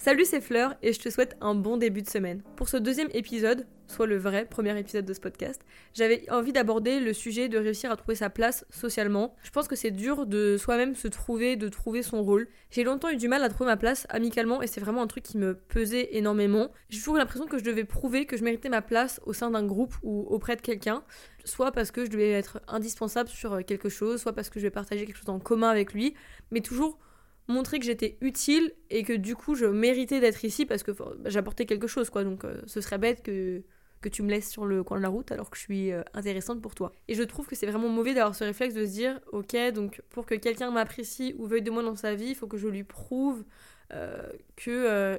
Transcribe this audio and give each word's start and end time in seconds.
Salut, 0.00 0.24
c'est 0.24 0.40
Fleur 0.40 0.76
et 0.80 0.92
je 0.92 1.00
te 1.00 1.10
souhaite 1.10 1.36
un 1.40 1.56
bon 1.56 1.76
début 1.76 2.02
de 2.02 2.08
semaine. 2.08 2.44
Pour 2.54 2.68
ce 2.68 2.76
deuxième 2.76 3.08
épisode, 3.14 3.66
soit 3.88 4.06
le 4.06 4.16
vrai 4.16 4.44
premier 4.44 4.78
épisode 4.78 5.04
de 5.04 5.12
ce 5.12 5.18
podcast, 5.18 5.60
j'avais 5.92 6.24
envie 6.30 6.52
d'aborder 6.52 7.00
le 7.00 7.12
sujet 7.12 7.48
de 7.48 7.58
réussir 7.58 7.90
à 7.90 7.96
trouver 7.96 8.14
sa 8.14 8.30
place 8.30 8.64
socialement. 8.70 9.34
Je 9.42 9.50
pense 9.50 9.66
que 9.66 9.74
c'est 9.74 9.90
dur 9.90 10.26
de 10.26 10.56
soi-même 10.56 10.94
se 10.94 11.08
trouver, 11.08 11.56
de 11.56 11.68
trouver 11.68 12.04
son 12.04 12.22
rôle. 12.22 12.46
J'ai 12.70 12.84
longtemps 12.84 13.10
eu 13.10 13.16
du 13.16 13.26
mal 13.26 13.42
à 13.42 13.48
trouver 13.48 13.66
ma 13.66 13.76
place 13.76 14.06
amicalement 14.08 14.62
et 14.62 14.68
c'est 14.68 14.80
vraiment 14.80 15.02
un 15.02 15.08
truc 15.08 15.24
qui 15.24 15.36
me 15.36 15.54
pesait 15.54 16.10
énormément. 16.16 16.70
J'ai 16.90 16.98
toujours 16.98 17.16
l'impression 17.16 17.48
que 17.48 17.58
je 17.58 17.64
devais 17.64 17.84
prouver 17.84 18.24
que 18.24 18.36
je 18.36 18.44
méritais 18.44 18.68
ma 18.68 18.82
place 18.82 19.20
au 19.26 19.32
sein 19.32 19.50
d'un 19.50 19.66
groupe 19.66 19.96
ou 20.04 20.26
auprès 20.28 20.54
de 20.54 20.60
quelqu'un, 20.60 21.02
soit 21.44 21.72
parce 21.72 21.90
que 21.90 22.04
je 22.04 22.10
devais 22.10 22.30
être 22.30 22.60
indispensable 22.68 23.30
sur 23.30 23.64
quelque 23.64 23.88
chose, 23.88 24.20
soit 24.20 24.32
parce 24.32 24.48
que 24.48 24.60
je 24.60 24.66
vais 24.66 24.70
partager 24.70 25.06
quelque 25.06 25.18
chose 25.18 25.28
en 25.28 25.40
commun 25.40 25.70
avec 25.70 25.92
lui, 25.92 26.14
mais 26.52 26.60
toujours 26.60 27.00
montrer 27.48 27.78
que 27.78 27.84
j'étais 27.84 28.16
utile 28.20 28.72
et 28.90 29.02
que 29.02 29.14
du 29.14 29.34
coup 29.34 29.54
je 29.54 29.64
méritais 29.64 30.20
d'être 30.20 30.44
ici 30.44 30.66
parce 30.66 30.82
que 30.82 30.92
j'apportais 31.24 31.66
quelque 31.66 31.86
chose 31.86 32.10
quoi 32.10 32.22
donc 32.22 32.44
euh, 32.44 32.60
ce 32.66 32.80
serait 32.80 32.98
bête 32.98 33.22
que 33.22 33.62
que 34.00 34.08
tu 34.08 34.22
me 34.22 34.30
laisses 34.30 34.48
sur 34.48 34.64
le 34.64 34.84
coin 34.84 34.98
de 34.98 35.02
la 35.02 35.08
route 35.08 35.32
alors 35.32 35.50
que 35.50 35.56
je 35.56 35.62
suis 35.62 35.90
euh, 35.90 36.04
intéressante 36.14 36.62
pour 36.62 36.76
toi. 36.76 36.92
Et 37.08 37.14
je 37.14 37.22
trouve 37.24 37.48
que 37.48 37.56
c'est 37.56 37.66
vraiment 37.66 37.88
mauvais 37.88 38.14
d'avoir 38.14 38.36
ce 38.36 38.44
réflexe 38.44 38.72
de 38.72 38.86
se 38.86 38.92
dire 38.92 39.18
ok 39.32 39.56
donc 39.74 40.02
pour 40.10 40.24
que 40.24 40.36
quelqu'un 40.36 40.70
m'apprécie 40.70 41.34
ou 41.36 41.46
veuille 41.46 41.62
de 41.62 41.70
moi 41.72 41.82
dans 41.82 41.96
sa 41.96 42.14
vie 42.14 42.28
il 42.28 42.34
faut 42.36 42.46
que 42.46 42.58
je 42.58 42.68
lui 42.68 42.84
prouve 42.84 43.44
euh, 43.92 44.22
que, 44.54 45.16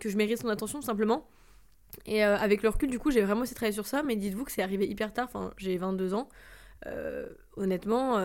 que 0.00 0.08
je 0.08 0.16
mérite 0.16 0.38
son 0.40 0.48
attention 0.48 0.82
simplement. 0.82 1.28
Et 2.04 2.22
avec 2.22 2.62
le 2.62 2.68
recul 2.70 2.90
du 2.90 2.98
coup 2.98 3.10
j'ai 3.12 3.22
vraiment 3.22 3.44
essayé 3.44 3.54
de 3.54 3.56
travailler 3.56 3.74
sur 3.74 3.86
ça 3.86 4.02
mais 4.02 4.16
dites-vous 4.16 4.44
que 4.44 4.50
c'est 4.50 4.62
arrivé 4.62 4.88
hyper 4.88 5.12
tard, 5.12 5.26
enfin 5.28 5.52
j'ai 5.56 5.76
22 5.76 6.14
ans. 6.14 6.28
honnêtement 7.56 8.18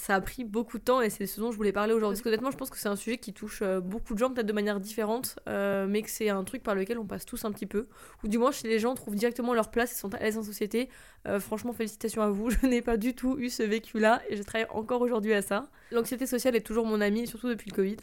ça 0.00 0.14
a 0.14 0.20
pris 0.22 0.44
beaucoup 0.44 0.78
de 0.78 0.82
temps 0.82 1.02
et 1.02 1.10
c'est 1.10 1.26
ce 1.26 1.40
dont 1.40 1.52
je 1.52 1.58
voulais 1.58 1.72
parler 1.72 1.92
aujourd'hui. 1.92 2.16
Parce 2.16 2.22
qu'honnêtement, 2.22 2.50
je 2.50 2.56
pense 2.56 2.70
que 2.70 2.78
c'est 2.78 2.88
un 2.88 2.96
sujet 2.96 3.18
qui 3.18 3.34
touche 3.34 3.60
euh, 3.60 3.80
beaucoup 3.80 4.14
de 4.14 4.18
gens, 4.18 4.30
peut-être 4.30 4.46
de 4.46 4.52
manière 4.54 4.80
différente, 4.80 5.38
euh, 5.46 5.86
mais 5.86 6.00
que 6.00 6.08
c'est 6.08 6.30
un 6.30 6.42
truc 6.42 6.62
par 6.62 6.74
lequel 6.74 6.98
on 6.98 7.04
passe 7.04 7.26
tous 7.26 7.44
un 7.44 7.52
petit 7.52 7.66
peu. 7.66 7.86
Ou 8.24 8.28
du 8.28 8.38
moins, 8.38 8.50
chez 8.50 8.66
les 8.66 8.78
gens 8.78 8.94
trouvent 8.94 9.14
directement 9.14 9.52
leur 9.52 9.70
place 9.70 9.92
et 9.92 9.94
sont 9.94 10.14
à 10.14 10.18
l'aise 10.18 10.38
en 10.38 10.42
société. 10.42 10.88
Euh, 11.28 11.38
franchement, 11.38 11.74
félicitations 11.74 12.22
à 12.22 12.30
vous. 12.30 12.48
Je 12.62 12.66
n'ai 12.66 12.80
pas 12.80 12.96
du 12.96 13.14
tout 13.14 13.36
eu 13.38 13.50
ce 13.50 13.62
vécu-là 13.62 14.22
et 14.30 14.36
je 14.36 14.42
travaille 14.42 14.68
encore 14.70 15.02
aujourd'hui 15.02 15.34
à 15.34 15.42
ça. 15.42 15.68
L'anxiété 15.92 16.26
sociale 16.26 16.56
est 16.56 16.62
toujours 16.62 16.86
mon 16.86 17.02
amie, 17.02 17.26
surtout 17.26 17.48
depuis 17.48 17.68
le 17.70 17.76
Covid. 17.76 17.96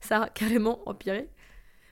Ça 0.00 0.22
a 0.22 0.28
carrément 0.30 0.80
empiré. 0.88 1.28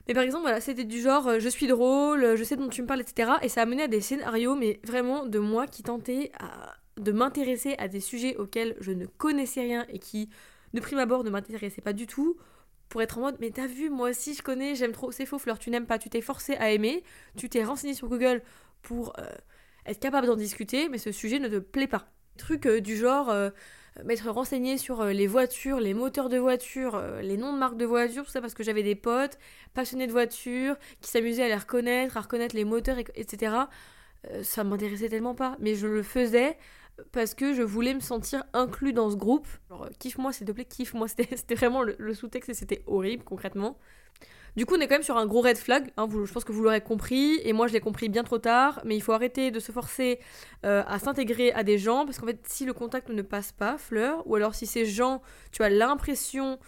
Mais 0.07 0.15
par 0.15 0.23
exemple, 0.23 0.41
voilà, 0.41 0.59
c'était 0.59 0.85
du 0.85 1.01
genre 1.01 1.39
je 1.39 1.49
suis 1.49 1.67
drôle, 1.67 2.35
je 2.35 2.43
sais 2.43 2.55
dont 2.55 2.67
tu 2.67 2.81
me 2.81 2.87
parles, 2.87 3.01
etc. 3.01 3.33
Et 3.43 3.49
ça 3.49 3.61
a 3.61 3.65
mené 3.67 3.83
à 3.83 3.87
des 3.87 4.01
scénarios, 4.01 4.55
mais 4.55 4.79
vraiment 4.83 5.27
de 5.27 5.37
moi 5.37 5.67
qui 5.67 5.83
tentais 5.83 6.31
à 6.39 6.80
de 6.97 7.11
m'intéresser 7.11 7.75
à 7.77 7.87
des 7.87 7.99
sujets 7.99 8.35
auxquels 8.37 8.75
je 8.79 8.91
ne 8.91 9.05
connaissais 9.05 9.61
rien 9.61 9.85
et 9.89 9.99
qui, 9.99 10.29
de 10.73 10.79
prime 10.79 10.99
abord, 10.99 11.23
ne 11.23 11.29
m'intéressaient 11.29 11.81
pas 11.81 11.93
du 11.93 12.07
tout, 12.07 12.37
pour 12.91 13.01
être 13.01 13.17
en 13.17 13.21
mode 13.21 13.37
mais 13.39 13.51
t'as 13.51 13.67
vu, 13.67 13.89
moi 13.89 14.09
aussi 14.09 14.35
je 14.35 14.43
connais, 14.43 14.75
j'aime 14.75 14.91
trop, 14.91 15.11
c'est 15.11 15.25
faux, 15.25 15.39
Fleur, 15.39 15.57
tu 15.57 15.69
n'aimes 15.69 15.87
pas, 15.87 15.97
tu 15.97 16.09
t'es 16.09 16.21
forcé 16.21 16.55
à 16.55 16.71
aimer, 16.71 17.03
tu 17.37 17.49
t'es 17.49 17.63
renseigné 17.63 17.93
sur 17.93 18.09
Google 18.09 18.43
pour 18.81 19.13
euh, 19.17 19.23
être 19.85 19.99
capable 19.99 20.27
d'en 20.27 20.35
discuter, 20.35 20.89
mais 20.89 20.97
ce 20.97 21.11
sujet 21.11 21.39
ne 21.39 21.47
te 21.47 21.57
plaît 21.57 21.87
pas. 21.87 22.11
Truc 22.37 22.65
euh, 22.65 22.81
du 22.81 22.97
genre 22.97 23.29
euh, 23.29 23.49
m'être 24.03 24.29
renseigné 24.29 24.77
sur 24.77 25.05
les 25.05 25.25
voitures, 25.25 25.79
les 25.79 25.93
moteurs 25.93 26.27
de 26.27 26.37
voitures, 26.37 27.01
les 27.21 27.37
noms 27.37 27.53
de 27.53 27.57
marques 27.57 27.77
de 27.77 27.85
voitures, 27.85 28.25
tout 28.25 28.31
ça 28.31 28.41
parce 28.41 28.53
que 28.53 28.63
j'avais 28.63 28.83
des 28.83 28.95
potes 28.95 29.39
passionnés 29.73 30.07
de 30.07 30.11
voitures 30.11 30.75
qui 30.99 31.09
s'amusaient 31.09 31.43
à 31.43 31.47
les 31.47 31.55
reconnaître, 31.55 32.17
à 32.17 32.21
reconnaître 32.21 32.55
les 32.55 32.65
moteurs, 32.65 32.97
etc. 33.15 33.53
ça 34.43 34.63
m'intéressait 34.63 35.09
tellement 35.09 35.35
pas, 35.35 35.55
mais 35.59 35.75
je 35.75 35.87
le 35.87 36.03
faisais 36.03 36.57
parce 37.11 37.33
que 37.33 37.53
je 37.53 37.61
voulais 37.61 37.93
me 37.93 37.99
sentir 37.99 38.43
inclus 38.53 38.93
dans 38.93 39.09
ce 39.09 39.15
groupe. 39.15 39.47
Alors, 39.69 39.89
kiffe-moi, 39.99 40.33
s'il 40.33 40.47
te 40.47 40.51
plaît, 40.51 40.65
kiffe-moi. 40.65 41.07
C'était 41.17 41.55
vraiment 41.55 41.81
le, 41.83 42.13
sous-texte 42.13 42.49
et 42.49 42.53
c'était 42.53 42.83
horrible, 42.87 43.23
concrètement. 43.23 43.77
Du 44.57 44.65
coup, 44.65 44.75
on 44.75 44.81
est 44.81 44.87
quand 44.87 44.95
même 44.95 45.03
sur 45.03 45.17
un 45.17 45.25
gros 45.25 45.41
red 45.41 45.57
flag. 45.57 45.91
Hein, 45.95 46.07
je 46.11 46.31
pense 46.31 46.43
que 46.43 46.51
vous 46.51 46.61
l'aurez 46.61 46.81
compris. 46.81 47.39
Et 47.43 47.53
moi, 47.53 47.67
je 47.67 47.73
l'ai 47.73 47.79
compris 47.79 48.09
bien 48.09 48.23
trop 48.23 48.37
tard. 48.37 48.81
Mais 48.83 48.95
il 48.97 49.01
faut 49.01 49.13
arrêter 49.13 49.49
de 49.49 49.59
se 49.59 49.71
forcer 49.71 50.19
euh, 50.65 50.83
à 50.87 50.99
s'intégrer 50.99 51.53
à 51.53 51.63
des 51.63 51.77
gens. 51.77 52.05
Parce 52.05 52.19
qu'en 52.19 52.27
fait, 52.27 52.41
si 52.47 52.65
le 52.65 52.73
contact 52.73 53.09
ne 53.09 53.21
passe 53.21 53.53
pas, 53.53 53.77
fleur, 53.77 54.27
ou 54.27 54.35
alors 54.35 54.53
si 54.53 54.65
ces 54.65 54.85
gens, 54.85 55.21
tu 55.51 55.63
as 55.63 55.69
l'impression, 55.69 56.59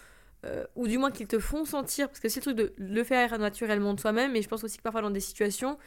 euh, 0.46 0.66
ou 0.76 0.88
du 0.88 0.98
moins 0.98 1.12
qu'ils 1.12 1.28
te 1.28 1.40
font 1.40 1.66
sentir, 1.66 2.08
parce 2.08 2.22
que 2.22 2.30
c'est 2.30 2.46
le 2.46 2.54
truc 2.54 2.58
de 2.58 2.74
le 2.78 3.04
faire 3.04 3.38
naturellement 3.38 3.94
de 3.94 4.00
soi-même. 4.00 4.32
Mais 4.32 4.42
je 4.42 4.48
pense 4.48 4.64
aussi 4.64 4.78
que 4.78 4.84
parfois, 4.84 5.02
dans 5.02 5.12
des 5.12 5.20
situations, 5.20 5.78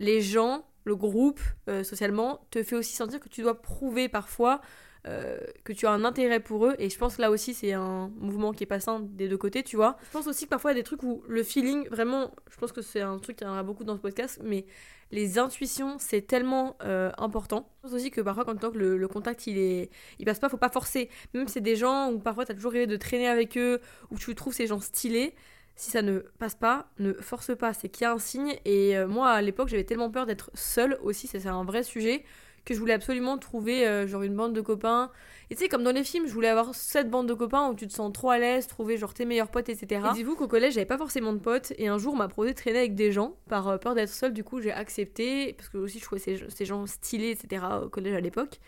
les 0.00 0.20
gens 0.20 0.64
le 0.84 0.96
groupe, 0.96 1.40
euh, 1.68 1.82
socialement, 1.82 2.46
te 2.50 2.62
fait 2.62 2.76
aussi 2.76 2.94
sentir 2.94 3.20
que 3.20 3.28
tu 3.28 3.42
dois 3.42 3.60
prouver 3.60 4.08
parfois 4.08 4.60
euh, 5.06 5.38
que 5.64 5.74
tu 5.74 5.86
as 5.86 5.90
un 5.90 6.02
intérêt 6.02 6.40
pour 6.40 6.66
eux. 6.66 6.76
Et 6.78 6.88
je 6.88 6.96
pense 6.96 7.16
que 7.16 7.22
là 7.22 7.30
aussi, 7.30 7.52
c'est 7.52 7.74
un 7.74 8.10
mouvement 8.16 8.52
qui 8.52 8.64
est 8.64 8.66
passant 8.66 9.00
des 9.00 9.28
deux 9.28 9.36
côtés, 9.36 9.62
tu 9.62 9.76
vois. 9.76 9.98
Je 10.06 10.10
pense 10.10 10.26
aussi 10.26 10.44
que 10.46 10.50
parfois, 10.50 10.72
il 10.72 10.76
y 10.76 10.78
a 10.78 10.80
des 10.80 10.84
trucs 10.84 11.02
où 11.02 11.22
le 11.28 11.42
feeling, 11.42 11.86
vraiment, 11.88 12.30
je 12.50 12.56
pense 12.56 12.72
que 12.72 12.80
c'est 12.80 13.02
un 13.02 13.18
truc 13.18 13.36
qui 13.36 13.44
en 13.44 13.54
a 13.54 13.62
beaucoup 13.62 13.84
dans 13.84 13.96
ce 13.96 14.00
podcast, 14.00 14.40
mais 14.42 14.64
les 15.10 15.38
intuitions, 15.38 15.96
c'est 15.98 16.22
tellement 16.22 16.76
euh, 16.82 17.10
important. 17.18 17.68
Je 17.76 17.88
pense 17.88 17.96
aussi 18.00 18.10
que 18.10 18.22
parfois, 18.22 18.46
quand 18.46 18.74
le, 18.74 18.96
le 18.96 19.08
contact, 19.08 19.46
il 19.46 19.58
est, 19.58 19.90
il 20.18 20.24
passe 20.24 20.38
pas, 20.38 20.48
faut 20.48 20.56
pas 20.56 20.70
forcer. 20.70 21.10
Même 21.34 21.46
si 21.48 21.54
c'est 21.54 21.60
des 21.60 21.76
gens 21.76 22.10
où 22.10 22.18
parfois, 22.18 22.46
tu 22.46 22.52
as 22.52 22.54
toujours 22.54 22.72
rêvé 22.72 22.86
de 22.86 22.96
traîner 22.96 23.28
avec 23.28 23.58
eux, 23.58 23.80
où 24.10 24.16
tu 24.16 24.34
trouves 24.34 24.54
ces 24.54 24.66
gens 24.66 24.80
stylés 24.80 25.34
si 25.76 25.90
ça 25.90 26.02
ne 26.02 26.20
passe 26.38 26.54
pas, 26.54 26.86
ne 26.98 27.12
force 27.14 27.56
pas, 27.56 27.72
c'est 27.74 27.88
qu'il 27.88 28.02
y 28.02 28.06
a 28.06 28.12
un 28.12 28.18
signe. 28.18 28.56
Et 28.64 28.96
euh, 28.96 29.06
moi, 29.06 29.30
à 29.30 29.42
l'époque, 29.42 29.68
j'avais 29.68 29.84
tellement 29.84 30.10
peur 30.10 30.26
d'être 30.26 30.50
seule 30.54 30.98
aussi, 31.02 31.26
c'est 31.26 31.46
un 31.46 31.64
vrai 31.64 31.82
sujet, 31.82 32.24
que 32.64 32.74
je 32.74 32.78
voulais 32.78 32.94
absolument 32.94 33.36
trouver 33.38 33.86
euh, 33.86 34.06
genre 34.06 34.22
une 34.22 34.36
bande 34.36 34.52
de 34.52 34.60
copains. 34.60 35.10
Et 35.50 35.56
tu 35.56 35.62
sais, 35.62 35.68
comme 35.68 35.82
dans 35.82 35.92
les 35.92 36.04
films, 36.04 36.26
je 36.26 36.32
voulais 36.32 36.48
avoir 36.48 36.74
cette 36.74 37.10
bande 37.10 37.28
de 37.28 37.34
copains 37.34 37.68
où 37.68 37.74
tu 37.74 37.86
te 37.86 37.92
sens 37.92 38.12
trop 38.12 38.30
à 38.30 38.38
l'aise, 38.38 38.66
trouver 38.66 38.96
genre 38.96 39.12
tes 39.12 39.24
meilleurs 39.24 39.50
potes, 39.50 39.68
etc. 39.68 40.06
Et 40.10 40.14
dites-vous 40.14 40.36
qu'au 40.36 40.48
collège, 40.48 40.74
j'avais 40.74 40.86
pas 40.86 40.96
forcément 40.96 41.32
de 41.32 41.38
potes, 41.38 41.72
et 41.76 41.88
un 41.88 41.98
jour, 41.98 42.14
on 42.14 42.16
m'a 42.16 42.28
proposé 42.28 42.52
de 42.52 42.56
traîner 42.56 42.78
avec 42.78 42.94
des 42.94 43.12
gens, 43.12 43.36
par 43.48 43.68
euh, 43.68 43.76
peur 43.76 43.94
d'être 43.94 44.10
seule, 44.10 44.32
du 44.32 44.44
coup, 44.44 44.60
j'ai 44.60 44.72
accepté, 44.72 45.52
parce 45.54 45.68
que 45.68 45.78
aussi, 45.78 45.98
je 45.98 46.04
trouvais 46.04 46.20
ces, 46.20 46.44
ces 46.48 46.64
gens 46.64 46.86
stylés, 46.86 47.30
etc. 47.30 47.64
au 47.84 47.88
collège 47.88 48.14
à 48.14 48.20
l'époque. 48.20 48.60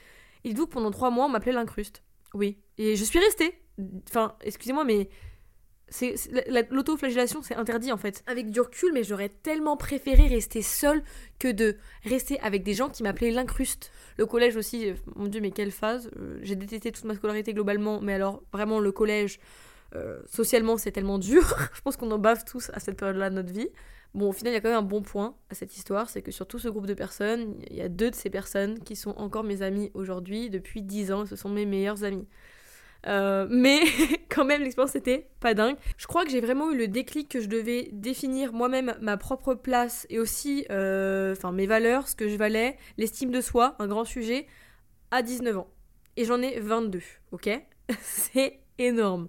Et 0.44 0.50
dites-vous 0.50 0.66
que 0.66 0.72
pendant 0.72 0.90
trois 0.90 1.10
mois, 1.10 1.26
on 1.26 1.28
m'appelait 1.28 1.52
l'incruste. 1.52 2.02
Oui. 2.34 2.58
Et 2.78 2.96
je 2.96 3.04
suis 3.04 3.18
restée. 3.18 3.58
Enfin, 4.08 4.36
excusez-moi, 4.42 4.84
mais 4.84 5.08
l'autoflagellation 6.70 7.42
c'est 7.42 7.54
interdit 7.54 7.92
en 7.92 7.96
fait. 7.96 8.22
Avec 8.26 8.50
du 8.50 8.60
recul 8.60 8.92
mais 8.92 9.04
j'aurais 9.04 9.28
tellement 9.28 9.76
préféré 9.76 10.26
rester 10.26 10.62
seule 10.62 11.02
que 11.38 11.48
de 11.48 11.76
rester 12.04 12.40
avec 12.40 12.62
des 12.62 12.74
gens 12.74 12.88
qui 12.88 13.02
m'appelaient 13.02 13.30
l'incruste. 13.30 13.92
Le 14.18 14.26
collège 14.26 14.56
aussi 14.56 14.90
euh, 14.90 14.94
mon 15.14 15.26
dieu 15.26 15.40
mais 15.40 15.52
quelle 15.52 15.70
phase. 15.70 16.10
Euh, 16.18 16.38
j'ai 16.42 16.56
détesté 16.56 16.90
toute 16.90 17.04
ma 17.04 17.14
scolarité 17.14 17.54
globalement 17.54 18.00
mais 18.00 18.14
alors 18.14 18.42
vraiment 18.52 18.80
le 18.80 18.90
collège 18.90 19.38
euh, 19.94 20.20
socialement 20.26 20.76
c'est 20.76 20.92
tellement 20.92 21.18
dur. 21.18 21.56
Je 21.74 21.80
pense 21.82 21.96
qu'on 21.96 22.10
en 22.10 22.18
bave 22.18 22.44
tous 22.44 22.70
à 22.74 22.80
cette 22.80 22.96
période 22.96 23.16
là 23.16 23.30
de 23.30 23.36
notre 23.36 23.52
vie. 23.52 23.68
Bon 24.12 24.30
au 24.30 24.32
final 24.32 24.52
il 24.52 24.56
y 24.56 24.58
a 24.58 24.60
quand 24.60 24.70
même 24.70 24.78
un 24.78 24.82
bon 24.82 25.02
point 25.02 25.36
à 25.50 25.54
cette 25.54 25.76
histoire 25.76 26.10
c'est 26.10 26.22
que 26.22 26.32
sur 26.32 26.48
tout 26.48 26.58
ce 26.58 26.68
groupe 26.68 26.86
de 26.86 26.94
personnes 26.94 27.54
il 27.70 27.76
y 27.76 27.82
a 27.82 27.88
deux 27.88 28.10
de 28.10 28.16
ces 28.16 28.30
personnes 28.30 28.80
qui 28.80 28.96
sont 28.96 29.14
encore 29.18 29.44
mes 29.44 29.62
amis 29.62 29.92
aujourd'hui. 29.94 30.50
Depuis 30.50 30.82
dix 30.82 31.12
ans 31.12 31.26
ce 31.26 31.36
sont 31.36 31.48
mes 31.48 31.64
meilleurs 31.64 32.02
amis 32.02 32.26
euh, 33.06 33.46
mais 33.48 33.80
quand 34.28 34.44
même, 34.44 34.62
l'expérience 34.62 34.96
était 34.96 35.28
pas 35.40 35.54
dingue. 35.54 35.76
Je 35.96 36.06
crois 36.06 36.24
que 36.24 36.30
j'ai 36.30 36.40
vraiment 36.40 36.70
eu 36.70 36.76
le 36.76 36.88
déclic 36.88 37.28
que 37.28 37.40
je 37.40 37.48
devais 37.48 37.88
définir 37.92 38.52
moi-même 38.52 38.96
ma 39.00 39.16
propre 39.16 39.54
place 39.54 40.06
et 40.10 40.18
aussi 40.18 40.66
euh, 40.70 41.34
mes 41.52 41.66
valeurs, 41.66 42.08
ce 42.08 42.16
que 42.16 42.28
je 42.28 42.36
valais, 42.36 42.76
l'estime 42.98 43.30
de 43.30 43.40
soi, 43.40 43.76
un 43.78 43.86
grand 43.86 44.04
sujet, 44.04 44.46
à 45.10 45.22
19 45.22 45.58
ans. 45.58 45.68
Et 46.16 46.24
j'en 46.24 46.40
ai 46.42 46.58
22, 46.60 47.00
ok? 47.32 47.50
C'est 48.00 48.60
énorme. 48.78 49.28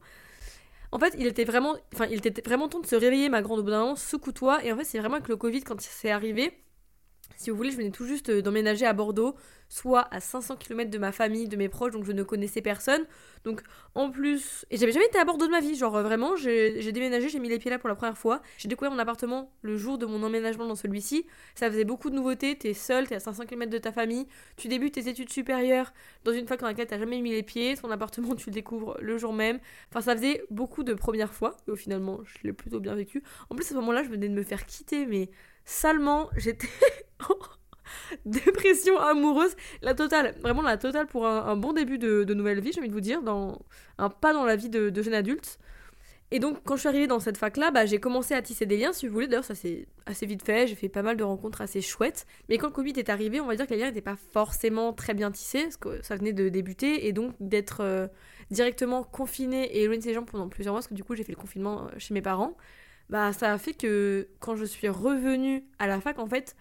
En 0.92 1.00
fait, 1.00 1.14
il 1.18 1.28
était 1.28 1.44
vraiment, 1.44 1.76
enfin, 1.94 2.08
il 2.10 2.26
était 2.26 2.42
vraiment 2.42 2.70
temps 2.70 2.80
de 2.80 2.86
se 2.86 2.96
réveiller, 2.96 3.30
ma 3.30 3.42
grande, 3.42 3.60
au 3.60 3.64
bout 3.64 3.72
d'un 3.72 3.96
secoue-toi. 3.96 4.64
Et 4.64 4.72
en 4.72 4.78
fait, 4.78 4.86
c'est 4.86 5.00
vraiment 5.00 5.20
que 5.20 5.28
le 5.28 5.36
Covid, 5.36 5.62
quand 5.62 5.80
c'est 5.82 6.10
arrivé, 6.10 6.54
si 7.38 7.50
vous 7.50 7.56
voulez, 7.56 7.72
je 7.72 7.78
venais 7.78 7.92
tout 7.92 8.06
juste 8.06 8.30
d'emménager 8.30 8.86
à 8.86 8.94
Bordeaux, 8.94 9.36
soit 9.70 10.08
à 10.14 10.20
500 10.20 10.56
km 10.56 10.90
de 10.90 10.98
ma 10.98 11.12
famille, 11.12 11.48
de 11.48 11.58
mes 11.58 11.70
proches, 11.70 11.92
donc 11.92 12.06
je 12.06 12.12
ne 12.12 12.24
connaissais 12.24 12.62
personne. 12.62 13.06
Donc 13.44 13.62
en 13.96 14.10
plus, 14.10 14.66
et 14.72 14.78
j'avais 14.78 14.92
jamais 14.92 15.06
été 15.06 15.20
à 15.20 15.26
Bordeaux 15.26 15.46
de 15.46 15.52
ma 15.52 15.60
vie, 15.60 15.76
genre 15.76 16.02
vraiment, 16.02 16.36
j'ai 16.36 16.92
déménagé, 16.92 17.30
j'ai 17.30 17.40
mis 17.40 17.50
les 17.50 17.60
pieds 17.60 17.70
là 17.70 17.80
pour 17.80 17.90
la 17.90 17.96
première 17.96 18.18
fois. 18.18 18.42
J'ai 18.58 18.68
découvert 18.68 18.92
mon 18.92 19.00
appartement 19.00 19.52
le 19.62 19.78
jour 19.78 19.98
de 19.98 20.06
mon 20.06 20.24
emménagement 20.24 20.66
dans 20.66 20.76
celui-ci. 20.76 21.26
Ça 21.56 21.70
faisait 21.70 21.86
beaucoup 21.86 22.10
de 22.10 22.16
nouveautés, 22.16 22.58
t'es 22.58 22.74
seul, 22.74 23.08
t'es 23.08 23.16
à 23.16 23.20
500 23.20 23.46
km 23.46 23.72
de 23.72 23.78
ta 23.78 23.92
famille, 23.92 24.28
tu 24.56 24.68
débutes 24.68 24.96
tes 24.96 25.08
études 25.08 25.32
supérieures 25.32 25.94
dans 26.24 26.32
une 26.32 26.48
fac 26.48 26.60
dans 26.60 26.68
laquelle 26.68 26.88
t'as 26.88 27.00
jamais 27.00 27.22
mis 27.22 27.32
les 27.32 27.44
pieds, 27.44 27.76
ton 27.76 27.92
appartement 27.92 28.36
tu 28.36 28.50
le 28.50 28.54
découvres 28.54 28.98
le 29.02 29.18
jour 29.18 29.34
même. 29.34 29.60
Enfin, 29.92 30.02
ça 30.02 30.16
faisait 30.16 30.44
beaucoup 30.50 30.84
de 30.84 30.94
premières 30.94 31.34
fois, 31.34 31.58
et 31.68 31.72
au 31.72 31.76
finalement, 31.76 32.20
je 32.24 32.38
l'ai 32.44 32.54
plutôt 32.54 32.80
bien 32.80 32.96
vécu. 32.96 33.24
En 33.50 33.56
plus, 33.56 33.66
à 33.66 33.70
ce 33.70 33.76
moment-là, 33.76 34.04
je 34.04 34.10
venais 34.10 34.30
de 34.30 34.34
me 34.34 34.44
faire 34.44 34.66
quitter, 34.66 35.06
mais 35.06 35.30
salement, 35.66 36.30
j'étais 36.38 36.68
dépression 38.26 39.00
amoureuse, 39.00 39.56
la 39.82 39.94
totale, 39.94 40.36
vraiment 40.42 40.62
la 40.62 40.78
totale 40.78 41.08
pour 41.08 41.28
un, 41.28 41.56
bon 41.56 41.74
début 41.74 41.98
de, 41.98 42.34
nouvelle 42.34 42.60
vie, 42.60 42.72
j'ai 42.72 42.80
envie 42.80 42.90
de 42.90 42.94
vous 42.94 43.02
dire, 43.02 43.22
dans, 43.22 43.60
un 43.98 44.10
pas 44.10 44.34
dans 44.34 44.46
la 44.46 44.56
vie 44.56 44.70
de, 44.70 45.02
jeune 45.02 45.14
adulte. 45.14 45.60
Et 46.30 46.40
donc, 46.40 46.58
quand 46.66 46.76
je 46.76 46.82
suis 46.82 46.90
arrivée 46.90 47.08
dans 47.08 47.22
cette 47.22 47.38
fac-là, 47.38 47.72
bah, 47.72 47.86
j'ai 47.86 48.02
commencé 48.02 48.34
à 48.34 48.42
tisser 48.42 48.66
des 48.66 48.76
liens, 48.76 48.92
si 48.92 49.08
vous 49.08 49.14
voulez. 49.14 49.28
D'ailleurs, 49.28 49.46
ça 49.46 49.56
s'est 49.56 49.88
assez 50.06 50.26
vite 50.26 50.44
fait. 50.44 50.68
J'ai 50.68 50.76
fait 50.76 50.90
pas 50.90 51.02
mal 51.02 51.16
de 51.16 51.24
rencontres 51.24 51.62
assez 51.62 51.80
chouettes. 51.80 52.26
Mais 52.50 52.58
quand 52.58 52.68
le 52.68 52.74
Covid 52.74 52.92
est 52.98 53.08
arrivé, 53.08 53.40
on 53.40 53.48
va 53.48 53.56
dire 53.56 53.66
que 53.66 53.74
les 53.74 53.80
liens 53.80 53.88
n'étaient 53.88 54.02
pas 54.02 54.18
forcément 54.34 54.92
très 54.92 55.14
bien 55.14 55.32
tissés, 55.32 55.64
parce 55.64 55.78
que 55.78 56.02
ça 56.04 56.18
venait 56.18 56.34
de 56.34 56.50
débuter. 56.50 57.08
Et 57.08 57.14
donc, 57.14 57.34
d'être 57.40 57.80
euh, 57.80 58.08
directement 58.52 59.04
confiné 59.04 59.68
et 59.68 59.84
éloigné 59.84 60.00
de 60.00 60.04
ces 60.04 60.14
gens 60.14 60.26
pendant 60.26 60.50
plusieurs 60.50 60.74
mois, 60.74 60.80
parce 60.80 60.90
que 60.90 60.96
du 60.96 61.06
coup, 61.06 61.16
j'ai 61.16 61.24
fait 61.24 61.32
le 61.32 61.38
confinement 61.38 61.86
euh, 61.86 61.92
chez 61.98 62.14
mes 62.14 62.22
parents 62.22 62.58
bah 63.10 63.32
ça 63.34 63.54
a 63.54 63.58
fait 63.58 63.74
que 63.74 64.28
quand 64.40 64.56
je 64.56 64.66
suis 64.66 64.90
revenue 64.90 65.64
à 65.80 65.88
la 65.88 66.02
fac, 66.02 66.20
en 66.20 66.28
fait, 66.28 66.56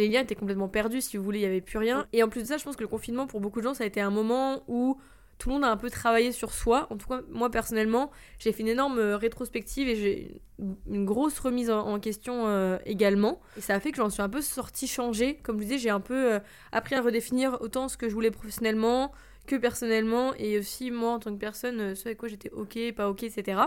les 0.00 0.08
liens 0.08 0.22
étaient 0.22 0.34
complètement 0.34 0.68
perdus, 0.68 1.00
si 1.00 1.16
vous 1.16 1.22
voulez, 1.22 1.38
il 1.38 1.42
n'y 1.42 1.48
avait 1.48 1.60
plus 1.60 1.78
rien. 1.78 2.06
Et 2.12 2.22
en 2.22 2.28
plus 2.28 2.42
de 2.42 2.46
ça, 2.46 2.56
je 2.56 2.64
pense 2.64 2.76
que 2.76 2.82
le 2.82 2.88
confinement, 2.88 3.26
pour 3.26 3.40
beaucoup 3.40 3.60
de 3.60 3.64
gens, 3.64 3.74
ça 3.74 3.84
a 3.84 3.86
été 3.86 4.00
un 4.00 4.10
moment 4.10 4.62
où 4.66 4.98
tout 5.40 5.48
le 5.48 5.54
monde 5.54 5.64
a 5.64 5.70
un 5.70 5.76
peu 5.76 5.90
travaillé 5.90 6.32
sur 6.32 6.52
soi. 6.52 6.86
En 6.90 6.96
tout 6.96 7.08
cas, 7.08 7.22
moi 7.30 7.50
personnellement, 7.50 8.10
j'ai 8.38 8.52
fait 8.52 8.62
une 8.62 8.68
énorme 8.68 8.98
euh, 8.98 9.16
rétrospective 9.16 9.88
et 9.88 9.96
j'ai 9.96 10.42
une 10.86 11.06
grosse 11.06 11.38
remise 11.38 11.70
en, 11.70 11.98
question 11.98 12.46
euh, 12.46 12.76
également. 12.84 13.40
Et 13.56 13.62
ça 13.62 13.74
a 13.74 13.80
fait 13.80 13.90
que 13.90 13.96
j'en 13.96 14.10
suis 14.10 14.22
un 14.22 14.28
peu 14.28 14.42
sortie 14.42 14.86
changée. 14.86 15.38
Comme 15.42 15.58
je 15.58 15.64
disais, 15.64 15.78
j'ai 15.78 15.90
un 15.90 16.00
peu 16.00 16.34
euh, 16.34 16.40
appris 16.72 16.94
à 16.94 17.00
redéfinir 17.00 17.56
autant 17.60 17.88
ce 17.88 17.96
que 17.96 18.08
je 18.08 18.14
voulais 18.14 18.30
professionnellement 18.30 19.12
que 19.46 19.56
personnellement 19.56 20.34
et 20.34 20.58
aussi 20.58 20.90
moi 20.90 21.12
en 21.12 21.18
tant 21.18 21.32
que 21.32 21.38
personne, 21.38 21.94
ce 21.96 22.06
avec 22.06 22.18
quoi 22.18 22.28
j'étais 22.28 22.50
ok, 22.50 22.78
pas 22.94 23.08
ok, 23.08 23.22
etc. 23.22 23.62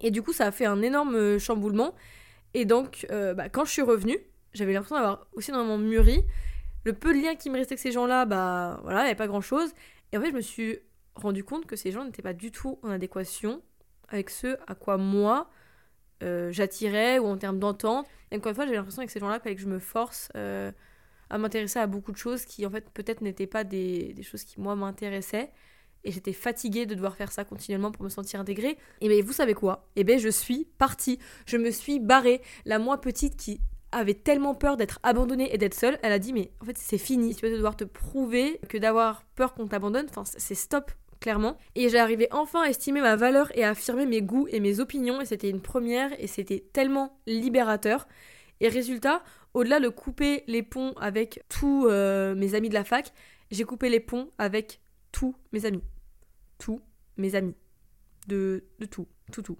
Et 0.00 0.12
du 0.12 0.22
coup, 0.22 0.32
ça 0.32 0.46
a 0.46 0.52
fait 0.52 0.66
un 0.66 0.80
énorme 0.80 1.38
chamboulement. 1.38 1.94
Et 2.54 2.64
donc, 2.64 3.06
bah, 3.10 3.48
quand 3.50 3.64
je 3.64 3.72
suis 3.72 3.82
revenue, 3.82 4.18
j'avais 4.54 4.72
l'impression 4.72 4.96
d'avoir 4.96 5.26
aussi 5.32 5.50
énormément 5.50 5.78
mûri. 5.78 6.24
Le 6.84 6.92
peu 6.92 7.14
de 7.14 7.22
liens 7.22 7.36
qui 7.36 7.50
me 7.50 7.56
restait 7.56 7.74
avec 7.74 7.80
ces 7.80 7.92
gens-là, 7.92 8.24
bah 8.24 8.80
voilà, 8.82 9.00
il 9.00 9.04
n'y 9.04 9.10
avait 9.10 9.16
pas 9.16 9.28
grand-chose. 9.28 9.72
Et 10.12 10.18
en 10.18 10.20
fait, 10.20 10.30
je 10.30 10.34
me 10.34 10.40
suis 10.40 10.78
rendu 11.14 11.44
compte 11.44 11.66
que 11.66 11.76
ces 11.76 11.92
gens 11.92 12.04
n'étaient 12.04 12.22
pas 12.22 12.32
du 12.32 12.50
tout 12.50 12.78
en 12.82 12.90
adéquation 12.90 13.62
avec 14.08 14.30
ce 14.30 14.56
à 14.66 14.74
quoi 14.74 14.96
moi 14.96 15.50
euh, 16.22 16.52
j'attirais 16.52 17.18
ou 17.18 17.26
en 17.26 17.36
termes 17.36 17.58
d'entente. 17.58 18.06
Et 18.30 18.36
encore 18.36 18.50
une 18.50 18.54
fois, 18.54 18.64
j'avais 18.64 18.76
l'impression 18.76 19.00
avec 19.00 19.10
ces 19.10 19.20
gens-là 19.20 19.40
qu'il 19.40 19.54
que 19.54 19.60
je 19.60 19.66
me 19.66 19.78
force 19.78 20.28
euh, 20.36 20.70
à 21.30 21.38
m'intéresser 21.38 21.78
à 21.78 21.86
beaucoup 21.86 22.12
de 22.12 22.16
choses 22.16 22.44
qui 22.44 22.64
en 22.64 22.70
fait 22.70 22.88
peut-être 22.90 23.22
n'étaient 23.22 23.46
pas 23.46 23.64
des, 23.64 24.14
choses 24.22 24.44
qui 24.44 24.60
moi 24.60 24.76
m'intéressaient. 24.76 25.50
Et 26.04 26.10
j'étais 26.10 26.32
fatiguée 26.32 26.84
de 26.84 26.94
devoir 26.94 27.16
faire 27.16 27.30
ça 27.30 27.44
continuellement 27.44 27.92
pour 27.92 28.04
me 28.04 28.08
sentir 28.08 28.40
intégrée. 28.40 28.76
Et 29.00 29.08
bien 29.08 29.22
vous 29.24 29.32
savez 29.32 29.54
quoi? 29.54 29.88
Et 29.96 30.04
bien 30.04 30.18
je 30.18 30.28
suis 30.28 30.66
partie. 30.78 31.18
Je 31.46 31.56
me 31.56 31.70
suis 31.70 32.00
barrée. 32.00 32.42
La 32.64 32.78
moi 32.78 33.00
petite 33.00 33.36
qui 33.36 33.60
avait 33.92 34.14
tellement 34.14 34.54
peur 34.54 34.76
d'être 34.76 34.98
abandonnée 35.02 35.54
et 35.54 35.58
d'être 35.58 35.74
seule, 35.74 35.98
elle 36.02 36.12
a 36.12 36.18
dit 36.18 36.32
mais 36.32 36.50
en 36.60 36.64
fait 36.64 36.78
c'est 36.78 36.98
fini, 36.98 37.34
tu 37.34 37.46
vas 37.46 37.54
devoir 37.54 37.76
te 37.76 37.84
prouver 37.84 38.60
que 38.68 38.78
d'avoir 38.78 39.24
peur 39.34 39.54
qu'on 39.54 39.66
t'abandonne, 39.66 40.06
enfin 40.08 40.24
c'est 40.24 40.54
stop 40.54 40.90
clairement. 41.20 41.56
Et 41.74 41.88
j'ai 41.88 41.98
arrivé 41.98 42.28
enfin 42.32 42.62
à 42.62 42.68
estimer 42.68 43.00
ma 43.00 43.16
valeur 43.16 43.56
et 43.56 43.64
à 43.64 43.70
affirmer 43.70 44.04
mes 44.04 44.20
goûts 44.20 44.48
et 44.50 44.60
mes 44.60 44.80
opinions 44.80 45.20
et 45.20 45.24
c'était 45.24 45.48
une 45.48 45.62
première 45.62 46.10
et 46.20 46.26
c'était 46.26 46.64
tellement 46.72 47.18
libérateur. 47.26 48.06
Et 48.60 48.68
résultat, 48.68 49.22
au-delà 49.54 49.80
de 49.80 49.88
couper 49.88 50.44
les 50.46 50.62
ponts 50.62 50.92
avec 51.00 51.44
tous 51.48 51.86
euh, 51.86 52.34
mes 52.34 52.54
amis 52.54 52.68
de 52.68 52.74
la 52.74 52.84
fac, 52.84 53.12
j'ai 53.50 53.64
coupé 53.64 53.88
les 53.88 54.00
ponts 54.00 54.30
avec 54.38 54.80
tous 55.12 55.34
mes 55.52 55.64
amis. 55.64 55.82
Tous 56.58 56.80
mes 57.16 57.34
amis. 57.34 57.54
De, 58.28 58.64
de 58.78 58.86
tout, 58.86 59.08
tout, 59.32 59.42
tout. 59.42 59.58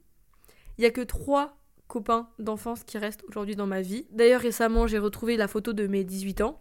Il 0.78 0.84
y 0.84 0.86
a 0.86 0.90
que 0.90 1.00
trois 1.00 1.61
copains 1.92 2.26
d'enfance 2.38 2.84
qui 2.84 2.96
restent 2.96 3.22
aujourd'hui 3.28 3.54
dans 3.54 3.66
ma 3.66 3.82
vie. 3.82 4.06
D'ailleurs, 4.12 4.40
récemment, 4.40 4.86
j'ai 4.86 4.98
retrouvé 4.98 5.36
la 5.36 5.46
photo 5.46 5.74
de 5.74 5.86
mes 5.86 6.04
18 6.04 6.40
ans. 6.40 6.58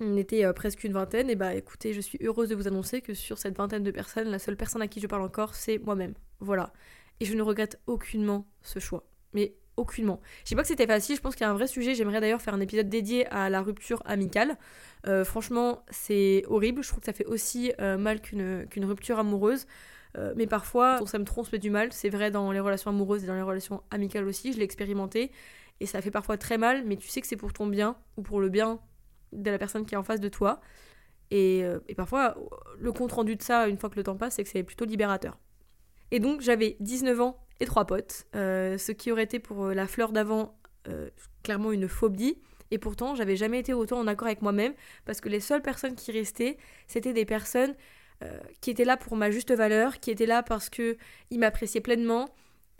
On 0.00 0.16
était 0.16 0.44
euh, 0.44 0.52
presque 0.52 0.82
une 0.82 0.92
vingtaine, 0.92 1.30
et 1.30 1.36
bah 1.36 1.54
écoutez, 1.54 1.92
je 1.92 2.00
suis 2.00 2.18
heureuse 2.20 2.48
de 2.48 2.56
vous 2.56 2.66
annoncer 2.66 3.00
que 3.00 3.14
sur 3.14 3.38
cette 3.38 3.56
vingtaine 3.56 3.84
de 3.84 3.92
personnes, 3.92 4.28
la 4.28 4.40
seule 4.40 4.56
personne 4.56 4.82
à 4.82 4.88
qui 4.88 4.98
je 4.98 5.06
parle 5.06 5.22
encore, 5.22 5.54
c'est 5.54 5.78
moi-même. 5.78 6.14
Voilà. 6.40 6.72
Et 7.20 7.26
je 7.26 7.34
ne 7.34 7.42
regrette 7.42 7.78
aucunement 7.86 8.44
ce 8.62 8.80
choix. 8.80 9.04
Mais 9.34 9.54
aucunement. 9.76 10.20
Je 10.42 10.48
sais 10.48 10.56
pas 10.56 10.62
que 10.62 10.68
c'était 10.68 10.88
facile, 10.88 11.14
je 11.14 11.20
pense 11.20 11.36
qu'il 11.36 11.44
y 11.44 11.48
a 11.48 11.50
un 11.50 11.54
vrai 11.54 11.68
sujet. 11.68 11.94
J'aimerais 11.94 12.20
d'ailleurs 12.20 12.42
faire 12.42 12.54
un 12.54 12.60
épisode 12.60 12.88
dédié 12.88 13.26
à 13.28 13.50
la 13.50 13.62
rupture 13.62 14.02
amicale. 14.04 14.58
Euh, 15.06 15.24
franchement, 15.24 15.84
c'est 15.90 16.42
horrible. 16.48 16.82
Je 16.82 16.88
trouve 16.88 17.00
que 17.00 17.06
ça 17.06 17.12
fait 17.12 17.26
aussi 17.26 17.72
euh, 17.80 17.96
mal 17.96 18.20
qu'une 18.20 18.84
rupture 18.84 19.20
amoureuse. 19.20 19.66
Euh, 20.16 20.32
mais 20.36 20.46
parfois, 20.46 20.98
on 21.00 21.06
s'aime 21.06 21.24
trop, 21.24 21.42
on 21.42 21.44
se 21.44 21.50
fait 21.50 21.58
du 21.58 21.70
mal. 21.70 21.92
C'est 21.92 22.08
vrai 22.08 22.30
dans 22.30 22.50
les 22.52 22.60
relations 22.60 22.90
amoureuses 22.90 23.24
et 23.24 23.26
dans 23.26 23.34
les 23.34 23.42
relations 23.42 23.82
amicales 23.90 24.26
aussi. 24.26 24.52
Je 24.52 24.58
l'ai 24.58 24.64
expérimenté. 24.64 25.30
Et 25.80 25.86
ça 25.86 26.02
fait 26.02 26.10
parfois 26.10 26.36
très 26.36 26.58
mal, 26.58 26.84
mais 26.84 26.96
tu 26.96 27.08
sais 27.08 27.20
que 27.20 27.26
c'est 27.26 27.36
pour 27.36 27.52
ton 27.52 27.66
bien 27.66 27.96
ou 28.16 28.22
pour 28.22 28.40
le 28.40 28.48
bien 28.48 28.80
de 29.32 29.50
la 29.50 29.58
personne 29.58 29.86
qui 29.86 29.94
est 29.94 29.98
en 29.98 30.02
face 30.02 30.20
de 30.20 30.28
toi. 30.28 30.60
Et, 31.30 31.62
euh, 31.62 31.78
parfois, 31.96 32.36
le 32.78 32.92
compte 32.92 33.12
rendu 33.12 33.36
de 33.36 33.42
ça, 33.42 33.68
une 33.68 33.78
fois 33.78 33.88
que 33.88 33.96
le 33.96 34.02
temps 34.02 34.16
passe, 34.16 34.34
c'est 34.34 34.44
que 34.44 34.50
c'est 34.50 34.62
plutôt 34.62 34.84
libérateur. 34.84 35.38
Et 36.10 36.18
donc, 36.18 36.40
j'avais 36.40 36.76
19 36.80 37.20
ans 37.20 37.46
et 37.60 37.66
trois 37.66 37.86
potes, 37.86 38.26
euh, 38.34 38.76
ce 38.78 38.92
qui 38.92 39.12
aurait 39.12 39.22
été 39.22 39.38
pour 39.38 39.68
la 39.68 39.86
fleur 39.86 40.12
d'avant 40.12 40.56
clairement 41.42 41.72
une 41.72 41.88
phobie. 41.88 42.38
Et 42.70 42.78
pourtant, 42.78 43.14
j'avais 43.14 43.36
jamais 43.36 43.58
été 43.58 43.74
autant 43.74 43.98
en 43.98 44.06
accord 44.06 44.26
avec 44.26 44.42
moi-même 44.42 44.74
parce 45.04 45.20
que 45.20 45.28
les 45.28 45.40
seules 45.40 45.62
personnes 45.62 45.94
qui 45.94 46.10
restaient, 46.12 46.56
c'était 46.86 47.12
des 47.12 47.24
personnes 47.24 47.74
qui 48.60 48.70
était 48.70 48.84
là 48.84 48.96
pour 48.96 49.16
ma 49.16 49.30
juste 49.30 49.52
valeur, 49.52 49.98
qui 50.00 50.10
était 50.10 50.26
là 50.26 50.42
parce 50.42 50.68
que 50.68 50.96
il 51.30 51.38
m'appréciait 51.38 51.80
pleinement. 51.80 52.28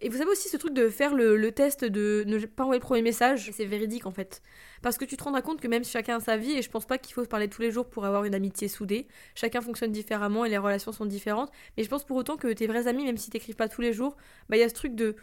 Et 0.03 0.09
vous 0.09 0.17
savez 0.17 0.31
aussi 0.31 0.49
ce 0.49 0.57
truc 0.57 0.73
de 0.73 0.89
faire 0.89 1.15
le, 1.15 1.53
test 1.53 1.85
de 1.85 2.25
ne 2.27 2.39
pas 2.47 2.63
envoyer 2.63 2.79
le 2.79 2.85
premier 2.85 3.03
message, 3.03 3.51
c'est 3.53 3.67
véridique 3.67 4.07
en 4.07 4.11
fait. 4.11 4.41
Parce 4.81 4.97
que 4.97 5.05
tu 5.05 5.17
te 5.19 5.25
rendras 5.25 5.43
compte 5.43 5.61
que 5.61 5.69
même 5.69 5.85
si 5.85 5.93
chacun 5.93 6.17
a 6.17 6.21
sa 6.21 6.39
vie, 6.39 6.53
et 6.53 6.63
je 6.63 6.71
pense 6.71 6.87
pas 6.87 6.97
qu'il 6.97 7.13
faut 7.13 7.23
se 7.23 7.29
parler 7.29 7.49
tous 7.49 7.61
les 7.61 7.71
jours 7.71 7.89
pour 7.89 8.07
avoir 8.07 8.25
une 8.25 8.35
amitié 8.35 8.67
soudée, 8.69 9.09
chacun 9.35 9.61
fonctionne 9.61 9.93
différemment 9.93 10.47
et 10.47 10.49
les 10.49 10.57
relations 10.57 10.93
sont 10.93 11.05
différentes, 11.05 11.53
mais 11.77 11.85
je 11.85 11.89
pense 11.91 12.05
pour 12.05 12.17
autant 12.17 12.39
que 12.39 12.49
tes 12.49 12.67
vrais 12.67 12.87
amis, 12.87 13.05
même 13.05 13.19
si 13.19 13.29
t'écrives 13.29 13.57
pas 13.57 13.69
tous 13.69 13.83
les 13.83 13.93
jours, 13.93 14.17
bah 14.49 14.57
il 14.57 14.61
y 14.61 14.63
a 14.63 14.69
ce 14.71 14.75
truc 14.75 14.95
de... 14.95 15.17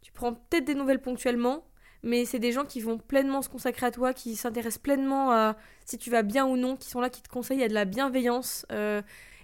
Tu 0.00 0.12
prends 0.12 0.32
peut-être 0.32 0.64
des 0.64 0.74
nouvelles 0.74 1.02
ponctuellement, 1.02 1.66
mais 2.02 2.24
c'est 2.24 2.38
des 2.38 2.52
gens 2.52 2.64
qui 2.64 2.80
vont 2.80 2.96
pleinement 2.96 3.42
se 3.42 3.50
consacrer 3.50 3.86
à 3.86 3.90
toi, 3.90 4.14
qui 4.14 4.34
s'intéressent 4.34 4.82
pleinement 4.82 5.30
à 5.30 5.56
si 5.84 5.98
tu 5.98 6.10
vas 6.10 6.22
bien 6.22 6.46
ou 6.46 6.56
non, 6.56 6.76
qui 6.76 6.88
sont 6.88 7.00
là, 7.00 7.10
qui 7.10 7.22
te 7.22 7.28
conseillent, 7.28 7.58
il 7.58 7.62
y 7.62 7.64
a 7.64 7.68
de 7.68 7.74
la 7.74 7.84
bienveillance. 7.84 8.64
Euh, 8.72 9.02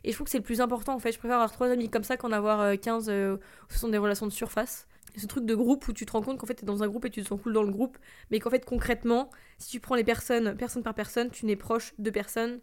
et 0.09 0.11
je 0.11 0.17
trouve 0.17 0.25
que 0.25 0.31
c'est 0.31 0.39
le 0.39 0.45
plus 0.45 0.63
important 0.63 0.95
en 0.95 0.99
fait. 0.99 1.13
Je 1.13 1.19
préfère 1.19 1.37
avoir 1.37 1.53
trois 1.53 1.69
amis 1.69 1.91
comme 1.91 2.03
ça 2.03 2.17
qu'en 2.17 2.33
avoir 2.33 2.81
15 2.81 3.11
euh, 3.11 3.13
euh, 3.13 3.37
ce 3.69 3.79
sont 3.79 3.91
des 3.91 3.99
relations 3.99 4.27
de 4.27 4.33
surface. 4.33 4.89
Ce 5.19 5.27
truc 5.27 5.45
de 5.45 5.55
groupe 5.55 5.87
où 5.87 5.93
tu 5.93 6.07
te 6.07 6.13
rends 6.13 6.23
compte 6.23 6.39
qu'en 6.39 6.47
fait 6.47 6.55
t'es 6.55 6.65
dans 6.65 6.83
un 6.83 6.89
groupe 6.89 7.05
et 7.05 7.11
tu 7.11 7.23
te 7.23 7.29
sens 7.29 7.39
cool 7.43 7.53
dans 7.53 7.63
le 7.63 7.71
groupe, 7.71 7.99
mais 8.31 8.39
qu'en 8.39 8.49
fait 8.49 8.65
concrètement, 8.65 9.29
si 9.59 9.69
tu 9.69 9.81
prends 9.81 9.97
les 9.97 10.05
personnes, 10.05 10.57
personne 10.57 10.83
par 10.83 10.95
personne, 10.95 11.29
tu 11.31 11.45
n'es 11.45 11.57
proche 11.57 11.93
de 11.99 12.09
personne 12.09 12.61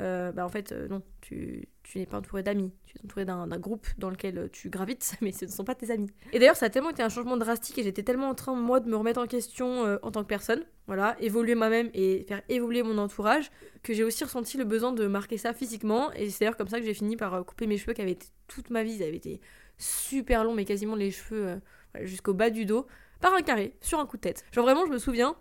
euh, 0.00 0.32
bah 0.32 0.44
en 0.44 0.48
fait, 0.48 0.72
non, 0.72 1.02
tu, 1.20 1.68
tu 1.88 1.98
n'es 1.98 2.06
pas 2.06 2.18
entouré 2.18 2.42
d'amis. 2.42 2.70
Tu 2.84 2.98
es 2.98 3.04
entouré 3.04 3.24
d'un 3.24 3.46
groupe 3.58 3.86
dans 3.96 4.10
lequel 4.10 4.36
euh, 4.36 4.48
tu 4.52 4.68
gravites, 4.68 5.16
mais 5.22 5.32
ce 5.32 5.46
ne 5.46 5.50
sont 5.50 5.64
pas 5.64 5.74
tes 5.74 5.90
amis. 5.90 6.10
Et 6.34 6.38
d'ailleurs, 6.38 6.56
ça 6.56 6.66
a 6.66 6.70
tellement 6.70 6.90
été 6.90 7.02
un 7.02 7.08
changement 7.08 7.38
drastique 7.38 7.78
et 7.78 7.82
j'étais 7.82 8.02
tellement 8.02 8.28
en 8.28 8.34
train, 8.34 8.54
moi, 8.54 8.80
de 8.80 8.90
me 8.90 8.96
remettre 8.96 9.20
en 9.20 9.26
question 9.26 9.98
en 10.02 10.10
tant 10.10 10.22
que 10.22 10.28
personne, 10.28 10.64
voilà, 10.86 11.16
évoluer 11.20 11.54
moi-même 11.54 11.90
et 11.94 12.26
faire 12.28 12.42
évoluer 12.50 12.82
mon 12.82 12.98
entourage, 12.98 13.50
que 13.82 13.94
j'ai 13.94 14.04
aussi 14.04 14.22
ressenti 14.22 14.58
le 14.58 14.64
besoin 14.64 14.92
de 14.92 15.06
marquer 15.06 15.38
ça 15.38 15.54
physiquement. 15.54 16.12
Et 16.12 16.28
c'est 16.28 16.40
d'ailleurs 16.40 16.58
comme 16.58 16.68
ça 16.68 16.78
que 16.78 16.84
j'ai 16.84 16.94
fini 16.94 17.16
par 17.16 17.44
couper 17.46 17.66
mes 17.66 17.78
cheveux 17.78 17.94
qui 17.94 18.02
avaient 18.02 18.12
été 18.12 18.26
toute 18.48 18.68
ma 18.68 18.82
vie, 18.82 18.96
ils 18.96 19.02
avaient 19.02 19.16
été 19.16 19.40
super 19.78 20.44
longs, 20.44 20.54
mais 20.54 20.66
quasiment 20.66 20.94
les 20.94 21.10
cheveux 21.10 21.58
jusqu'au 22.02 22.34
bas 22.34 22.50
du 22.50 22.66
dos, 22.66 22.86
par 23.20 23.32
un 23.34 23.40
carré, 23.40 23.74
sur 23.80 23.98
un 23.98 24.06
coup 24.06 24.16
de 24.18 24.22
tête. 24.22 24.44
Genre 24.52 24.64
vraiment, 24.64 24.84
je 24.84 24.92
me 24.92 24.98
souviens, 24.98 25.36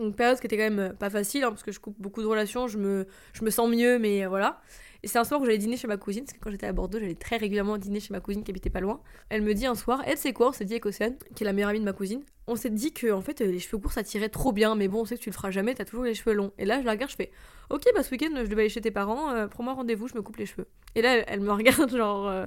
une 0.00 0.14
période 0.14 0.40
qui 0.40 0.46
était 0.46 0.56
quand 0.56 0.64
même 0.64 0.78
euh, 0.78 0.92
pas 0.92 1.10
facile, 1.10 1.44
hein, 1.44 1.50
parce 1.50 1.62
que 1.62 1.72
je 1.72 1.80
coupe 1.80 1.96
beaucoup 1.98 2.22
de 2.22 2.26
relations, 2.26 2.68
je 2.68 2.78
me, 2.78 3.06
je 3.32 3.44
me 3.44 3.50
sens 3.50 3.68
mieux, 3.68 3.98
mais 3.98 4.24
euh, 4.24 4.28
voilà. 4.28 4.60
Et 5.02 5.08
c'est 5.08 5.18
un 5.18 5.24
soir 5.24 5.40
où 5.40 5.44
j'allais 5.44 5.58
dîner 5.58 5.76
chez 5.76 5.88
ma 5.88 5.96
cousine, 5.96 6.24
parce 6.24 6.36
que 6.36 6.42
quand 6.42 6.50
j'étais 6.50 6.66
à 6.66 6.72
Bordeaux, 6.72 6.98
j'allais 6.98 7.14
très 7.14 7.36
régulièrement 7.36 7.78
dîner 7.78 8.00
chez 8.00 8.12
ma 8.12 8.20
cousine 8.20 8.44
qui 8.44 8.50
habitait 8.50 8.70
pas 8.70 8.80
loin. 8.80 9.00
Elle 9.28 9.42
me 9.42 9.54
dit 9.54 9.66
un 9.66 9.74
soir, 9.74 10.02
elle 10.06 10.18
c'est 10.18 10.32
quoi 10.32 10.48
On 10.48 10.52
s'est 10.52 10.64
dit 10.64 10.78
Océane, 10.84 11.16
qui 11.34 11.44
est 11.44 11.46
la 11.46 11.52
meilleure 11.52 11.70
amie 11.70 11.80
de 11.80 11.84
ma 11.84 11.92
cousine. 11.92 12.22
On 12.46 12.56
s'est 12.56 12.70
dit 12.70 12.92
que 12.92 13.12
en 13.12 13.20
fait 13.20 13.40
les 13.40 13.58
cheveux 13.58 13.78
courts 13.78 13.92
ça 13.92 14.02
tirait 14.02 14.28
trop 14.28 14.52
bien, 14.52 14.74
mais 14.74 14.88
bon 14.88 15.02
on 15.02 15.04
sait 15.04 15.16
que 15.16 15.22
tu 15.22 15.30
le 15.30 15.34
feras 15.34 15.50
jamais, 15.50 15.74
t'as 15.74 15.84
toujours 15.84 16.04
les 16.04 16.14
cheveux 16.14 16.34
longs. 16.34 16.52
Et 16.58 16.64
là 16.64 16.80
je 16.80 16.84
la 16.84 16.92
regarde, 16.92 17.10
je 17.10 17.16
fais, 17.16 17.30
ok 17.70 17.84
bah 17.94 18.02
ce 18.02 18.10
week-end 18.10 18.30
je 18.34 18.46
devais 18.48 18.62
aller 18.62 18.68
chez 18.68 18.80
tes 18.80 18.90
parents, 18.90 19.30
euh, 19.30 19.46
prends-moi 19.46 19.74
rendez-vous, 19.74 20.08
je 20.08 20.16
me 20.16 20.22
coupe 20.22 20.36
les 20.36 20.46
cheveux. 20.46 20.66
Et 20.96 21.02
là 21.02 21.22
elle, 21.28 21.40
me 21.40 21.52
regarde 21.52 21.94
genre, 21.96 22.46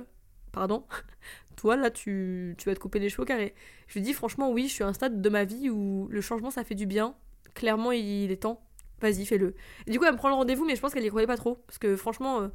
pardon, 0.51 0.83
toi 1.55 1.77
là 1.77 1.89
tu, 1.89 2.55
tu 2.57 2.67
vas 2.67 2.75
te 2.75 2.79
couper 2.79 2.99
les 2.99 3.09
cheveux 3.09 3.25
carrés. 3.25 3.55
Je 3.87 3.93
lui 3.93 4.01
dis 4.01 4.13
franchement 4.13 4.51
oui, 4.51 4.67
je 4.67 4.73
suis 4.73 4.83
à 4.83 4.87
un 4.87 4.93
stade 4.93 5.21
de 5.21 5.29
ma 5.29 5.45
vie 5.45 5.69
où 5.69 6.07
le 6.09 6.19
changement 6.19 6.51
ça 6.51 6.65
fait 6.65 6.75
du 6.75 6.85
bien 6.85 7.15
clairement, 7.53 7.91
il 7.91 8.31
est 8.31 8.41
temps. 8.41 8.61
Vas-y, 9.03 9.25
fais-le. 9.25 9.53
du 9.85 9.99
coup, 9.99 10.05
elle 10.05 10.13
me 10.13 10.17
prend 10.17 10.29
le 10.29 10.35
rendez-vous, 10.35 10.63
mais 10.63 10.77
je 10.77 10.81
pense 10.81 10.93
qu'elle 10.93 11.03
y 11.03 11.09
croyait 11.09 11.27
pas 11.27 11.35
trop. 11.35 11.55
Parce 11.67 11.77
que 11.77 11.97
franchement, 11.97 12.39
euh, 12.39 12.47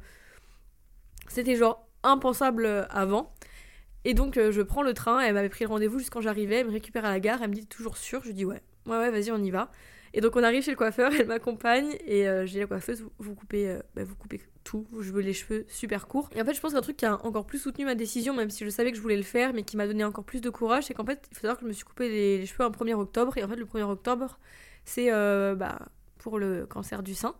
c'était 1.27 1.55
genre 1.55 1.87
impensable 2.01 2.65
euh, 2.65 2.87
avant. 2.89 3.35
Et 4.03 4.15
donc, 4.15 4.35
euh, 4.35 4.51
je 4.51 4.63
prends 4.63 4.81
le 4.81 4.95
train. 4.95 5.19
Elle 5.19 5.35
m'avait 5.35 5.49
pris 5.49 5.65
le 5.65 5.69
rendez-vous 5.69 5.99
juste 5.99 6.09
quand 6.09 6.21
j'arrivais. 6.21 6.61
Elle 6.61 6.65
me 6.65 6.71
récupère 6.71 7.05
à 7.05 7.11
la 7.11 7.19
gare. 7.19 7.43
Elle 7.43 7.51
me 7.51 7.53
dit 7.53 7.67
toujours 7.67 7.97
sûr. 7.97 8.23
Je 8.23 8.31
dis 8.31 8.45
ouais. 8.45 8.63
Ouais, 8.87 8.97
ouais, 8.97 9.11
vas-y, 9.11 9.29
on 9.29 9.37
y 9.43 9.51
va. 9.51 9.69
Et 10.15 10.21
donc, 10.21 10.35
on 10.37 10.43
arrive 10.43 10.63
chez 10.63 10.71
le 10.71 10.77
coiffeur. 10.77 11.11
Elle 11.19 11.27
m'accompagne. 11.27 11.95
Et 12.07 12.25
j'ai 12.45 12.61
la 12.61 12.65
coiffeuse, 12.65 13.05
vous, 13.19 13.35
coupez, 13.35 13.77
bah, 13.95 14.03
vous 14.03 14.15
coupez 14.15 14.41
tout. 14.63 14.87
Je 14.99 15.11
veux 15.11 15.21
les 15.21 15.33
cheveux 15.33 15.67
super 15.67 16.07
courts. 16.07 16.31
Et 16.35 16.41
en 16.41 16.45
fait, 16.45 16.55
je 16.55 16.61
pense 16.61 16.73
qu'un 16.73 16.81
truc 16.81 16.97
qui 16.97 17.05
a 17.05 17.23
encore 17.23 17.45
plus 17.45 17.59
soutenu 17.59 17.85
ma 17.85 17.93
décision, 17.93 18.33
même 18.33 18.49
si 18.49 18.65
je 18.65 18.71
savais 18.71 18.89
que 18.89 18.97
je 18.97 19.03
voulais 19.03 19.17
le 19.17 19.21
faire, 19.21 19.53
mais 19.53 19.61
qui 19.61 19.77
m'a 19.77 19.85
donné 19.85 20.03
encore 20.03 20.23
plus 20.23 20.41
de 20.41 20.49
courage, 20.49 20.85
c'est 20.85 20.95
qu'en 20.95 21.05
fait, 21.05 21.27
il 21.29 21.35
faut 21.35 21.41
savoir 21.41 21.57
que 21.57 21.63
je 21.65 21.67
me 21.67 21.73
suis 21.73 21.85
coupé 21.85 22.09
les, 22.09 22.45
cheveux 22.47 22.63
un 22.63 22.71
1er 22.71 22.95
octobre. 22.95 23.37
Et 23.37 23.43
en 23.43 23.47
fait, 23.47 23.57
le 23.57 23.65
1er 23.65 23.83
octobre, 23.83 24.39
c'est 24.85 25.11
euh, 25.13 25.53
bah, 25.53 25.77
pour 26.19 26.37
le 26.37 26.65
cancer 26.67 27.01
du 27.01 27.15
sein. 27.15 27.35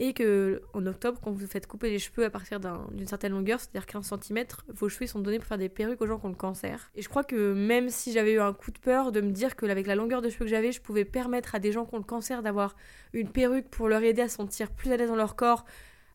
Et 0.00 0.12
que 0.12 0.62
en 0.72 0.84
octobre, 0.86 1.20
quand 1.22 1.30
vous 1.30 1.46
faites 1.46 1.68
couper 1.68 1.88
les 1.88 2.00
cheveux 2.00 2.24
à 2.24 2.30
partir 2.30 2.58
d'une 2.58 3.06
certaine 3.06 3.30
longueur, 3.30 3.60
c'est-à-dire 3.60 3.86
15 3.86 4.14
cm, 4.20 4.44
vos 4.68 4.88
cheveux 4.88 5.06
sont 5.06 5.20
donnés 5.20 5.38
pour 5.38 5.46
faire 5.46 5.58
des 5.58 5.68
perruques 5.68 6.00
aux 6.00 6.06
gens 6.06 6.18
qui 6.18 6.26
ont 6.26 6.30
le 6.30 6.34
cancer. 6.34 6.90
Et 6.96 7.02
je 7.02 7.08
crois 7.08 7.22
que 7.22 7.52
même 7.52 7.90
si 7.90 8.12
j'avais 8.12 8.32
eu 8.32 8.40
un 8.40 8.52
coup 8.52 8.72
de 8.72 8.78
peur 8.78 9.12
de 9.12 9.20
me 9.20 9.30
dire 9.30 9.54
que 9.54 9.66
avec 9.66 9.86
la 9.86 9.94
longueur 9.94 10.20
de 10.20 10.30
cheveux 10.30 10.46
que 10.46 10.50
j'avais, 10.50 10.72
je 10.72 10.80
pouvais 10.80 11.04
permettre 11.04 11.54
à 11.54 11.60
des 11.60 11.70
gens 11.70 11.84
qui 11.84 11.94
ont 11.94 11.98
le 11.98 12.04
cancer 12.04 12.42
d'avoir 12.42 12.74
une 13.12 13.28
perruque 13.28 13.68
pour 13.68 13.88
leur 13.88 14.02
aider 14.02 14.22
à 14.22 14.28
se 14.28 14.34
sentir 14.34 14.72
plus 14.72 14.90
à 14.90 14.96
l'aise 14.96 15.10
dans 15.10 15.16
leur 15.16 15.36
corps, 15.36 15.64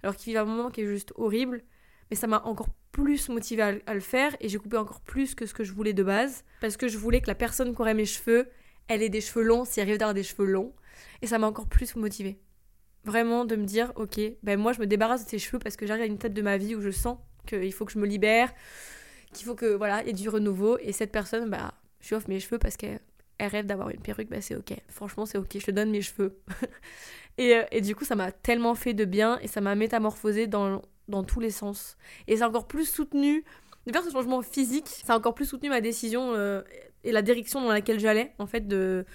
alors 0.03 0.17
qu'ils 0.17 0.31
vivent 0.31 0.41
un 0.41 0.45
moment 0.45 0.71
qui 0.71 0.81
est 0.81 0.85
juste 0.85 1.13
horrible, 1.15 1.61
mais 2.09 2.17
ça 2.17 2.27
m'a 2.27 2.41
encore 2.43 2.67
plus 2.91 3.29
motivée 3.29 3.61
à, 3.61 3.73
à 3.85 3.93
le 3.93 4.01
faire 4.01 4.35
et 4.41 4.49
j'ai 4.49 4.57
coupé 4.57 4.75
encore 4.75 4.99
plus 4.99 5.35
que 5.35 5.45
ce 5.45 5.53
que 5.53 5.63
je 5.63 5.71
voulais 5.71 5.93
de 5.93 6.03
base 6.03 6.43
parce 6.59 6.75
que 6.75 6.89
je 6.89 6.97
voulais 6.97 7.21
que 7.21 7.27
la 7.27 7.35
personne 7.35 7.73
qui 7.73 7.81
aurait 7.81 7.93
mes 7.93 8.05
cheveux, 8.05 8.49
elle 8.89 9.01
ait 9.01 9.09
des 9.09 9.21
cheveux 9.21 9.43
longs 9.43 9.63
si 9.63 9.79
elle 9.79 9.87
arrive 9.87 9.99
d'avoir 9.99 10.13
des 10.13 10.23
cheveux 10.23 10.45
longs 10.45 10.73
et 11.21 11.27
ça 11.27 11.37
m'a 11.37 11.47
encore 11.47 11.67
plus 11.67 11.95
motivée. 11.95 12.39
Vraiment 13.05 13.45
de 13.45 13.55
me 13.55 13.65
dire, 13.65 13.93
ok, 13.95 14.19
ben 14.43 14.59
moi 14.59 14.73
je 14.73 14.79
me 14.79 14.87
débarrasse 14.87 15.25
de 15.25 15.29
ces 15.29 15.39
cheveux 15.39 15.59
parce 15.59 15.75
que 15.75 15.85
j'arrive 15.85 16.03
à 16.03 16.07
une 16.07 16.17
tête 16.17 16.33
de 16.33 16.41
ma 16.41 16.57
vie 16.57 16.75
où 16.75 16.81
je 16.81 16.91
sens 16.91 17.17
qu'il 17.47 17.71
faut 17.73 17.85
que 17.85 17.91
je 17.91 17.99
me 17.99 18.05
libère, 18.05 18.53
qu'il 19.33 19.45
faut 19.45 19.55
que 19.55 19.73
voilà, 19.73 20.01
il 20.01 20.07
y 20.07 20.09
ait 20.09 20.13
du 20.13 20.29
renouveau 20.29 20.77
et 20.79 20.91
cette 20.91 21.11
personne, 21.11 21.49
bah, 21.49 21.73
je 21.99 22.09
lui 22.09 22.15
offre 22.15 22.29
mes 22.29 22.39
cheveux 22.39 22.59
parce 22.59 22.77
qu'elle 22.77 22.99
rêve 23.39 23.65
d'avoir 23.65 23.89
une 23.89 24.01
perruque, 24.01 24.29
bah 24.29 24.41
c'est 24.41 24.55
ok. 24.55 24.73
Franchement, 24.89 25.25
c'est 25.25 25.37
ok, 25.37 25.49
je 25.53 25.65
te 25.65 25.71
donne 25.71 25.91
mes 25.91 26.01
cheveux. 26.01 26.37
et, 27.37 27.55
euh, 27.55 27.63
et, 27.71 27.81
du 27.81 27.95
coup, 27.95 28.05
ça 28.05 28.15
m'a 28.15 28.31
tellement 28.31 28.75
fait 28.75 28.93
de 28.93 29.05
bien 29.05 29.39
et 29.39 29.47
ça 29.47 29.61
m'a 29.61 29.75
métamorphosé 29.75 30.47
dans, 30.47 30.81
dans 31.07 31.23
tous 31.23 31.39
les 31.39 31.51
sens. 31.51 31.97
Et 32.27 32.37
c'est 32.37 32.43
encore 32.43 32.67
plus 32.67 32.85
soutenu, 32.85 33.43
de 33.85 33.91
faire 33.91 34.03
ce 34.03 34.11
changement 34.11 34.41
physique, 34.41 34.87
ça 34.87 35.13
a 35.13 35.17
encore 35.17 35.33
plus 35.33 35.45
soutenu 35.45 35.69
ma 35.69 35.81
décision 35.81 36.33
euh, 36.33 36.61
et 37.03 37.11
la 37.11 37.21
direction 37.21 37.61
dans 37.61 37.69
laquelle 37.69 37.99
j'allais, 37.99 38.33
en 38.39 38.45
fait, 38.45 38.67
de 38.67 39.05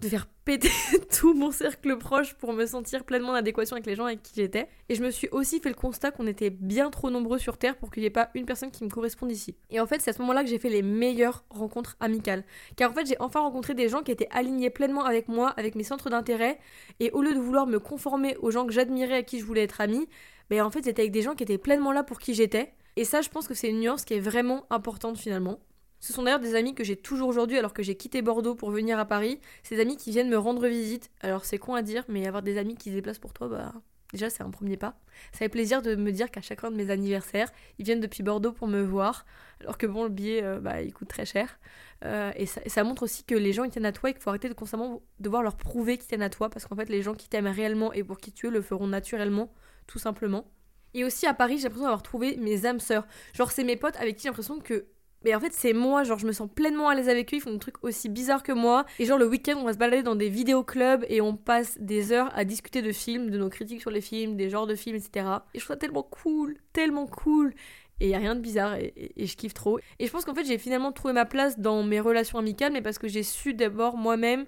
de 0.00 0.08
faire 0.08 0.26
péter 0.44 0.70
tout 1.18 1.34
mon 1.34 1.50
cercle 1.50 1.96
proche 1.96 2.34
pour 2.34 2.52
me 2.52 2.66
sentir 2.66 3.04
pleinement 3.04 3.30
en 3.30 3.34
adéquation 3.34 3.76
avec 3.76 3.86
les 3.86 3.94
gens 3.94 4.04
avec 4.04 4.22
qui 4.22 4.32
j'étais. 4.36 4.68
Et 4.88 4.94
je 4.94 5.02
me 5.02 5.10
suis 5.10 5.28
aussi 5.30 5.60
fait 5.60 5.70
le 5.70 5.74
constat 5.74 6.10
qu'on 6.10 6.26
était 6.26 6.50
bien 6.50 6.90
trop 6.90 7.10
nombreux 7.10 7.38
sur 7.38 7.56
Terre 7.56 7.76
pour 7.76 7.90
qu'il 7.90 8.02
n'y 8.02 8.06
ait 8.06 8.10
pas 8.10 8.30
une 8.34 8.44
personne 8.44 8.70
qui 8.70 8.84
me 8.84 8.90
corresponde 8.90 9.32
ici. 9.32 9.56
Et 9.70 9.80
en 9.80 9.86
fait, 9.86 10.00
c'est 10.00 10.10
à 10.10 10.12
ce 10.12 10.20
moment-là 10.20 10.44
que 10.44 10.50
j'ai 10.50 10.58
fait 10.58 10.68
les 10.68 10.82
meilleures 10.82 11.44
rencontres 11.50 11.96
amicales. 12.00 12.44
Car 12.76 12.90
en 12.90 12.94
fait, 12.94 13.06
j'ai 13.06 13.16
enfin 13.20 13.40
rencontré 13.40 13.74
des 13.74 13.88
gens 13.88 14.02
qui 14.02 14.12
étaient 14.12 14.28
alignés 14.30 14.70
pleinement 14.70 15.04
avec 15.04 15.28
moi, 15.28 15.50
avec 15.56 15.74
mes 15.74 15.84
centres 15.84 16.10
d'intérêt. 16.10 16.58
Et 17.00 17.10
au 17.12 17.22
lieu 17.22 17.34
de 17.34 17.40
vouloir 17.40 17.66
me 17.66 17.78
conformer 17.78 18.36
aux 18.36 18.50
gens 18.50 18.66
que 18.66 18.72
j'admirais, 18.72 19.16
à 19.16 19.22
qui 19.22 19.40
je 19.40 19.44
voulais 19.44 19.62
être 19.62 19.80
amie, 19.80 20.06
ben 20.50 20.62
en 20.62 20.70
fait, 20.70 20.82
c'était 20.84 21.02
avec 21.02 21.12
des 21.12 21.22
gens 21.22 21.34
qui 21.34 21.42
étaient 21.42 21.58
pleinement 21.58 21.92
là 21.92 22.02
pour 22.02 22.18
qui 22.18 22.34
j'étais. 22.34 22.72
Et 22.96 23.04
ça, 23.04 23.20
je 23.20 23.28
pense 23.28 23.48
que 23.48 23.54
c'est 23.54 23.68
une 23.68 23.80
nuance 23.80 24.04
qui 24.04 24.14
est 24.14 24.20
vraiment 24.20 24.64
importante 24.70 25.18
finalement. 25.18 25.58
Ce 26.00 26.12
sont 26.12 26.22
d'ailleurs 26.22 26.40
des 26.40 26.54
amis 26.54 26.74
que 26.74 26.84
j'ai 26.84 26.96
toujours 26.96 27.28
aujourd'hui 27.28 27.58
alors 27.58 27.72
que 27.72 27.82
j'ai 27.82 27.96
quitté 27.96 28.22
Bordeaux 28.22 28.54
pour 28.54 28.70
venir 28.70 28.98
à 28.98 29.04
Paris. 29.04 29.40
Ces 29.62 29.80
amis 29.80 29.96
qui 29.96 30.10
viennent 30.10 30.28
me 30.28 30.38
rendre 30.38 30.66
visite. 30.66 31.10
Alors 31.20 31.44
c'est 31.44 31.58
con 31.58 31.74
à 31.74 31.82
dire, 31.82 32.04
mais 32.08 32.26
avoir 32.26 32.42
des 32.42 32.58
amis 32.58 32.76
qui 32.76 32.90
se 32.90 32.94
déplacent 32.94 33.18
pour 33.18 33.32
toi, 33.32 33.48
bah 33.48 33.72
déjà 34.12 34.30
c'est 34.30 34.42
un 34.42 34.50
premier 34.50 34.76
pas. 34.76 34.98
Ça 35.32 35.38
fait 35.38 35.48
plaisir 35.48 35.82
de 35.82 35.94
me 35.94 36.10
dire 36.12 36.30
qu'à 36.30 36.40
chacun 36.40 36.70
de 36.70 36.76
mes 36.76 36.90
anniversaires, 36.90 37.50
ils 37.78 37.84
viennent 37.84 38.00
depuis 38.00 38.22
Bordeaux 38.22 38.52
pour 38.52 38.68
me 38.68 38.82
voir. 38.82 39.26
Alors 39.60 39.78
que 39.78 39.86
bon, 39.86 40.04
le 40.04 40.10
billet, 40.10 40.42
euh, 40.42 40.60
bah, 40.60 40.82
il 40.82 40.92
coûte 40.92 41.08
très 41.08 41.24
cher. 41.24 41.58
Euh, 42.04 42.30
et, 42.36 42.46
ça, 42.46 42.60
ça, 42.66 42.84
montre 42.84 43.04
aussi 43.04 43.24
que 43.24 43.34
les 43.34 43.52
gens 43.52 43.64
ils 43.64 43.70
tiennent 43.70 43.86
à 43.86 43.92
toi 43.92 44.10
et 44.10 44.12
qu'il 44.12 44.22
faut 44.22 44.30
arrêter 44.30 44.48
de 44.48 44.54
constamment 44.54 45.02
devoir 45.18 45.42
leur 45.42 45.56
prouver 45.56 45.96
qu'ils 45.96 46.08
tiennent 46.08 46.22
à 46.22 46.30
toi. 46.30 46.50
Parce 46.50 46.66
qu'en 46.66 46.76
fait, 46.76 46.88
les 46.88 47.02
gens 47.02 47.14
qui 47.14 47.28
t'aiment 47.28 47.46
réellement 47.46 47.92
et 47.92 48.04
pour 48.04 48.18
qui 48.18 48.32
tu 48.32 48.46
es 48.46 48.50
le 48.50 48.60
feront 48.60 48.86
naturellement, 48.86 49.52
tout 49.86 49.98
simplement. 49.98 50.50
Et 50.94 51.04
aussi 51.04 51.26
à 51.26 51.34
Paris, 51.34 51.58
j'ai 51.58 51.64
l'impression 51.64 51.84
d'avoir 51.84 52.02
trouvé 52.02 52.36
mes 52.36 52.66
âmes 52.66 52.80
sœurs. 52.80 53.06
Genre, 53.34 53.50
c'est 53.50 53.64
mes 53.64 53.76
potes 53.76 53.96
avec 53.96 54.16
qui 54.16 54.22
j'ai 54.22 54.28
l'impression 54.28 54.60
que 54.60 54.86
mais 55.26 55.34
en 55.34 55.40
fait, 55.40 55.52
c'est 55.52 55.72
moi, 55.72 56.04
genre, 56.04 56.20
je 56.20 56.26
me 56.28 56.30
sens 56.30 56.48
pleinement 56.48 56.88
à 56.88 56.94
l'aise 56.94 57.08
avec 57.08 57.34
eux, 57.34 57.38
ils 57.38 57.40
font 57.40 57.50
des 57.50 57.58
trucs 57.58 57.82
aussi 57.82 58.08
bizarres 58.08 58.44
que 58.44 58.52
moi. 58.52 58.86
Et 59.00 59.06
genre, 59.06 59.18
le 59.18 59.26
week-end, 59.26 59.56
on 59.56 59.64
va 59.64 59.72
se 59.72 59.78
balader 59.78 60.04
dans 60.04 60.14
des 60.14 60.28
vidéoclubs 60.28 61.04
et 61.08 61.20
on 61.20 61.36
passe 61.36 61.76
des 61.80 62.12
heures 62.12 62.30
à 62.38 62.44
discuter 62.44 62.80
de 62.80 62.92
films, 62.92 63.30
de 63.30 63.36
nos 63.36 63.48
critiques 63.48 63.80
sur 63.80 63.90
les 63.90 64.00
films, 64.00 64.36
des 64.36 64.50
genres 64.50 64.68
de 64.68 64.76
films, 64.76 64.94
etc. 64.94 65.26
Et 65.52 65.58
je 65.58 65.64
trouve 65.64 65.74
ça 65.74 65.78
tellement 65.78 66.04
cool, 66.04 66.56
tellement 66.72 67.08
cool. 67.08 67.54
Et 67.98 68.10
y 68.10 68.14
a 68.14 68.18
rien 68.18 68.36
de 68.36 68.40
bizarre 68.40 68.76
et, 68.76 69.12
je 69.16 69.36
kiffe 69.36 69.52
trop. 69.52 69.80
Et 69.98 70.06
je 70.06 70.12
pense 70.12 70.24
qu'en 70.24 70.34
fait, 70.34 70.44
j'ai 70.44 70.58
finalement 70.58 70.92
trouvé 70.92 71.12
ma 71.12 71.24
place 71.24 71.58
dans 71.58 71.82
mes 71.82 71.98
relations 71.98 72.38
amicales, 72.38 72.72
mais 72.72 72.80
parce 72.80 72.98
que 72.98 73.08
j'ai 73.08 73.24
su 73.24 73.52
d'abord 73.52 73.96
moi-même 73.96 74.46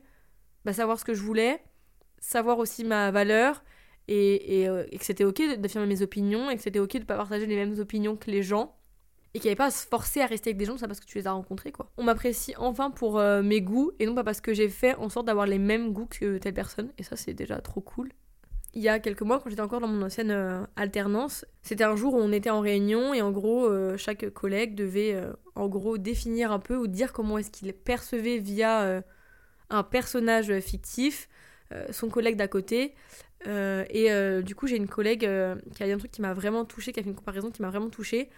bah, 0.65 0.73
savoir 0.73 1.01
ce 1.01 1.05
que 1.05 1.13
je 1.13 1.23
voulais, 1.23 1.61
savoir 2.21 2.61
aussi 2.61 2.85
ma 2.85 3.11
valeur. 3.11 3.65
Et, 4.07 4.69
euh, 4.69 4.85
que 4.85 5.05
c'était 5.05 5.25
ok 5.25 5.59
d'affirmer 5.59 5.89
mes 5.89 6.03
opinions 6.03 6.51
et 6.51 6.57
que 6.57 6.63
c'était 6.63 6.79
ok 6.79 6.99
de 6.99 7.05
pas 7.05 7.17
partager 7.17 7.47
les 7.47 7.57
mêmes 7.57 7.79
opinions 7.81 8.17
que 8.17 8.31
les 8.31 8.45
gens 8.45 8.78
et 9.35 9.41
qu'il 9.41 9.49
n'y 9.49 9.53
avait 9.53 9.57
pas 9.57 9.67
à 9.67 9.71
se 9.71 9.87
forcer 9.87 10.21
à 10.21 10.27
rester 10.27 10.51
avec 10.51 10.57
des 10.57 10.65
gens, 10.65 10.79
ça 10.79 10.87
parce 10.87 11.01
que 11.01 11.07
tu 11.07 11.19
les 11.19 11.27
as 11.27 11.33
rencontrés 11.33 11.73
quoi. 11.73 11.91
On 11.97 12.05
m'apprécie 12.05 12.55
enfin 12.57 12.91
pour 12.91 13.19
euh, 13.19 13.43
mes 13.43 13.61
goûts 13.61 13.93
et 13.99 14.07
non 14.07 14.15
pas 14.15 14.25
parce 14.25 14.41
que 14.41 14.55
j'ai 14.55 14.69
fait 14.69 14.95
en 14.97 15.09
sorte 15.09 15.27
d'avoir 15.27 15.47
les 15.47 15.59
mêmes 15.59 15.93
goûts 15.93 16.09
que 16.09 16.39
telle 16.39 16.55
personne 16.55 16.91
et 16.99 17.03
ça 17.03 17.17
c'est 17.17 17.35
déjà 17.35 17.61
trop 17.61 17.81
cool. 17.81 18.11
Il 18.75 18.83
y 18.83 18.89
a 18.89 18.99
quelques 18.99 19.23
mois 19.23 19.41
quand 19.41 19.51
j'étais 19.51 19.63
encore 19.63 19.81
dans 19.81 19.89
mon 19.89 20.05
ancienne 20.05 20.31
euh, 20.31 20.63
alternance, 20.77 21.45
c'était 21.63 21.85
un 21.85 21.97
jour 21.97 22.15
où 22.15 22.19
on 22.19 22.33
était 22.33 22.51
en 22.51 22.61
réunion 22.61 23.15
et 23.15 23.23
en 23.23 23.31
gros 23.31 23.67
euh, 23.67 23.97
chaque 23.97 24.29
collègue 24.31 24.75
devait 24.75 25.21
en 25.55 25.69
gros 25.69 25.99
définir 25.99 26.53
un 26.53 26.59
peu 26.59 26.77
ou 26.77 26.87
dire 26.87 27.13
comment 27.13 27.39
est-ce 27.39 27.51
qu'il 27.51 27.73
percevait 27.73 28.39
via 28.39 29.03
un 29.71 29.83
personnage 29.83 30.59
fictif 30.61 31.29
son 31.91 32.09
collègue 32.09 32.37
d'à 32.37 32.49
côté. 32.49 32.95
et 33.47 34.43
du 34.43 34.55
coup 34.55 34.67
j'ai 34.67 34.77
une 34.77 34.89
collègue 34.89 35.29
qui 35.75 35.83
a 35.83 35.87
dit 35.87 35.93
un 35.93 35.99
truc 35.99 36.11
qui 36.11 36.23
m'a 36.23 36.35
vraiment 36.35 36.65
touché, 36.65 36.93
qui 36.93 37.01
a 37.01 37.03
fait 37.03 37.09
une 37.09 37.17
comparaison 37.17 37.51
qui 37.51 37.63
m'a 37.63 37.71
vraiment 37.71 37.91
touché 37.91 38.31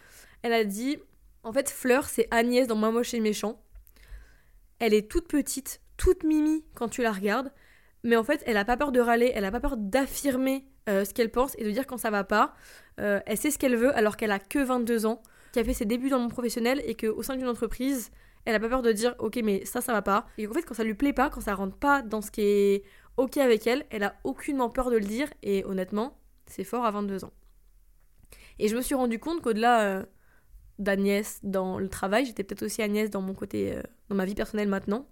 elle 0.43 0.53
a 0.53 0.65
dit 0.65 0.99
en 1.43 1.53
fait, 1.53 1.71
Fleur, 1.71 2.05
c'est 2.05 2.29
Agnès 2.31 2.67
dans 2.67 2.77
Moi 2.77 2.91
Moche 2.91 3.15
et 3.15 3.21
Méchant. 3.21 3.63
Elle 4.79 4.95
est 4.95 5.11
toute 5.11 5.29
petite, 5.29 5.81
toute 5.97 6.25
mimi 6.25 6.65
quand 6.75 6.89
tu 6.89 7.03
la 7.03 7.13
regardes, 7.13 7.53
mais 8.03 8.17
en 8.17 8.25
fait, 8.25 8.43
elle 8.47 8.57
a 8.57 8.65
pas 8.65 8.77
peur 8.77 8.93
de 8.93 9.01
râler, 9.01 9.33
elle 9.35 9.45
a 9.45 9.51
pas 9.51 9.61
peur 9.61 9.77
d'affirmer 9.77 10.65
euh, 10.89 11.05
ce 11.05 11.13
qu'elle 11.13 11.31
pense 11.31 11.55
et 11.59 11.65
de 11.65 11.71
dire 11.71 11.87
quand 11.87 11.99
ça 11.99 12.11
va 12.11 12.25
pas. 12.25 12.55
Euh, 12.99 13.21
elle 13.27 13.37
sait 13.37 13.51
ce 13.51 13.59
qu'elle 13.59 13.77
veut 13.77 13.95
alors 13.97 14.17
qu'elle 14.17 14.31
a 14.31 14.39
que 14.39 14.59
22 14.59 15.07
ans, 15.07 15.23
qui 15.53 15.59
a 15.59 15.65
fait 15.65 15.75
ses 15.75 15.85
débuts 15.85 16.09
dans 16.09 16.17
le 16.17 16.23
monde 16.23 16.33
professionnel 16.33 16.83
et 16.85 16.95
qu'au 16.95 17.23
sein 17.23 17.37
d'une 17.37 17.49
entreprise, 17.49 18.11
elle 18.47 18.55
a 18.55 18.61
pas 18.61 18.69
peur 18.69 18.83
de 18.83 18.93
dire 18.93 19.15
ok, 19.19 19.41
mais 19.45 19.65
ça, 19.67 19.81
ça 19.81 19.93
va 19.93 20.03
pas. 20.03 20.27
Et 20.39 20.47
en 20.47 20.53
fait, 20.53 20.63
quand 20.63 20.75
ça 20.75 20.85
lui 20.85 20.95
plaît 20.95 21.13
pas, 21.13 21.29
quand 21.29 21.43
ça 21.43 21.55
rentre 21.55 21.77
pas 21.77 22.01
dans 22.01 22.23
ce 22.23 22.31
qui 22.31 22.43
est 22.43 22.85
ok 23.21 23.37
avec 23.39 23.67
elle, 23.67 23.87
elle 23.91 24.03
a 24.03 24.17
aucunement 24.25 24.71
peur 24.71 24.91
de 24.91 24.97
le 24.97 25.05
dire 25.05 25.29
et 25.43 25.65
honnêtement, 25.65 26.19
c'est 26.47 26.65
fort 26.65 26.85
à 26.85 26.91
22 26.91 27.25
ans. 27.25 27.33
Et 28.59 28.69
je 28.69 28.77
me 28.77 28.83
suis 28.83 28.95
rendu 28.95 29.19
compte 29.19 29.43
qu'au-delà. 29.43 29.83
Euh, 29.83 30.05
d'Agnès 30.81 31.41
dans 31.43 31.79
le 31.79 31.89
travail, 31.89 32.25
j'étais 32.25 32.43
peut-être 32.43 32.63
aussi 32.63 32.83
Agnès 32.83 33.11
dans 33.11 33.21
mon 33.21 33.35
côté, 33.35 33.77
euh, 33.77 33.83
dans 34.09 34.17
ma 34.17 34.25
vie 34.25 34.35
personnelle 34.35 34.69
maintenant. 34.69 35.07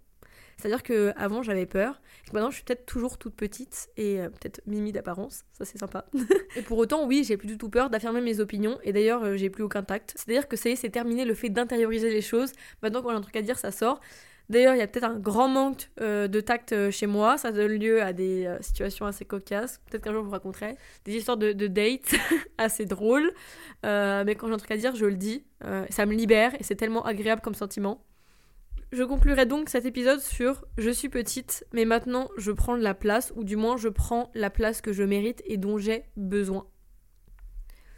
C'est-à-dire 0.58 0.82
que 0.82 1.12
avant 1.16 1.42
j'avais 1.42 1.66
peur, 1.66 2.00
maintenant 2.32 2.50
je 2.50 2.56
suis 2.56 2.64
peut-être 2.64 2.84
toujours 2.84 3.16
toute 3.16 3.34
petite 3.34 3.88
et 3.96 4.20
euh, 4.20 4.28
peut-être 4.28 4.60
mimi 4.66 4.90
d'apparence, 4.90 5.44
ça 5.52 5.64
c'est 5.64 5.78
sympa. 5.78 6.06
et 6.56 6.62
pour 6.62 6.78
autant, 6.78 7.06
oui, 7.06 7.24
j'ai 7.24 7.36
plus 7.36 7.46
du 7.46 7.58
tout 7.58 7.70
peur 7.70 7.90
d'affirmer 7.90 8.20
mes 8.20 8.40
opinions 8.40 8.78
et 8.82 8.92
d'ailleurs 8.92 9.22
euh, 9.22 9.36
j'ai 9.36 9.50
plus 9.50 9.62
aucun 9.62 9.84
tact. 9.84 10.14
C'est-à-dire 10.16 10.48
que 10.48 10.56
ça 10.56 10.68
y 10.68 10.72
est, 10.72 10.76
c'est 10.76 10.90
terminé 10.90 11.24
le 11.24 11.34
fait 11.34 11.48
d'intérioriser 11.48 12.10
les 12.10 12.22
choses. 12.22 12.52
Maintenant 12.82 13.02
quand 13.02 13.10
j'ai 13.10 13.16
un 13.16 13.20
truc 13.20 13.36
à 13.36 13.42
dire, 13.42 13.56
ça 13.56 13.70
sort. 13.70 14.00
D'ailleurs, 14.48 14.74
il 14.74 14.78
y 14.78 14.82
a 14.82 14.86
peut-être 14.86 15.04
un 15.04 15.18
grand 15.18 15.46
manque 15.46 15.90
euh, 16.00 16.26
de 16.26 16.40
tact 16.40 16.90
chez 16.90 17.06
moi. 17.06 17.36
Ça 17.36 17.52
donne 17.52 17.72
lieu 17.72 18.02
à 18.02 18.14
des 18.14 18.50
situations 18.62 19.04
assez 19.04 19.26
cocasses. 19.26 19.78
Peut-être 19.90 20.02
qu'un 20.02 20.12
jour 20.12 20.22
je 20.22 20.26
vous 20.26 20.32
raconterai. 20.32 20.76
Des 21.04 21.14
histoires 21.14 21.36
de, 21.36 21.52
de 21.52 21.66
dates 21.66 22.14
assez 22.58 22.86
drôles. 22.86 23.30
mais 23.84 24.34
quand 24.36 24.48
j'ai 24.48 24.54
un 24.54 24.56
truc 24.56 24.70
à 24.70 24.78
dire, 24.78 24.96
je 24.96 25.04
le 25.04 25.16
dis. 25.16 25.44
ça 25.90 26.06
me 26.06 26.14
libère 26.14 26.54
et 26.58 26.64
c'est 26.64 26.76
tellement 26.76 27.04
agréable 27.04 27.42
comme 27.42 27.54
sentiment. 27.54 28.02
Je 28.90 29.02
conclurai 29.02 29.44
donc 29.44 29.68
cet 29.68 29.84
épisode 29.84 30.20
sur 30.20 30.64
Je 30.78 30.88
suis 30.88 31.10
petite, 31.10 31.66
mais 31.74 31.84
maintenant 31.84 32.30
je 32.38 32.52
prends 32.52 32.74
de 32.74 32.82
la 32.82 32.94
place, 32.94 33.34
ou 33.36 33.44
du 33.44 33.54
moins 33.54 33.76
je 33.76 33.88
prends 33.88 34.30
la 34.34 34.48
place 34.48 34.80
que 34.80 34.94
je 34.94 35.02
mérite 35.02 35.42
et 35.44 35.58
dont 35.58 35.76
j'ai 35.76 36.04
besoin. 36.16 36.66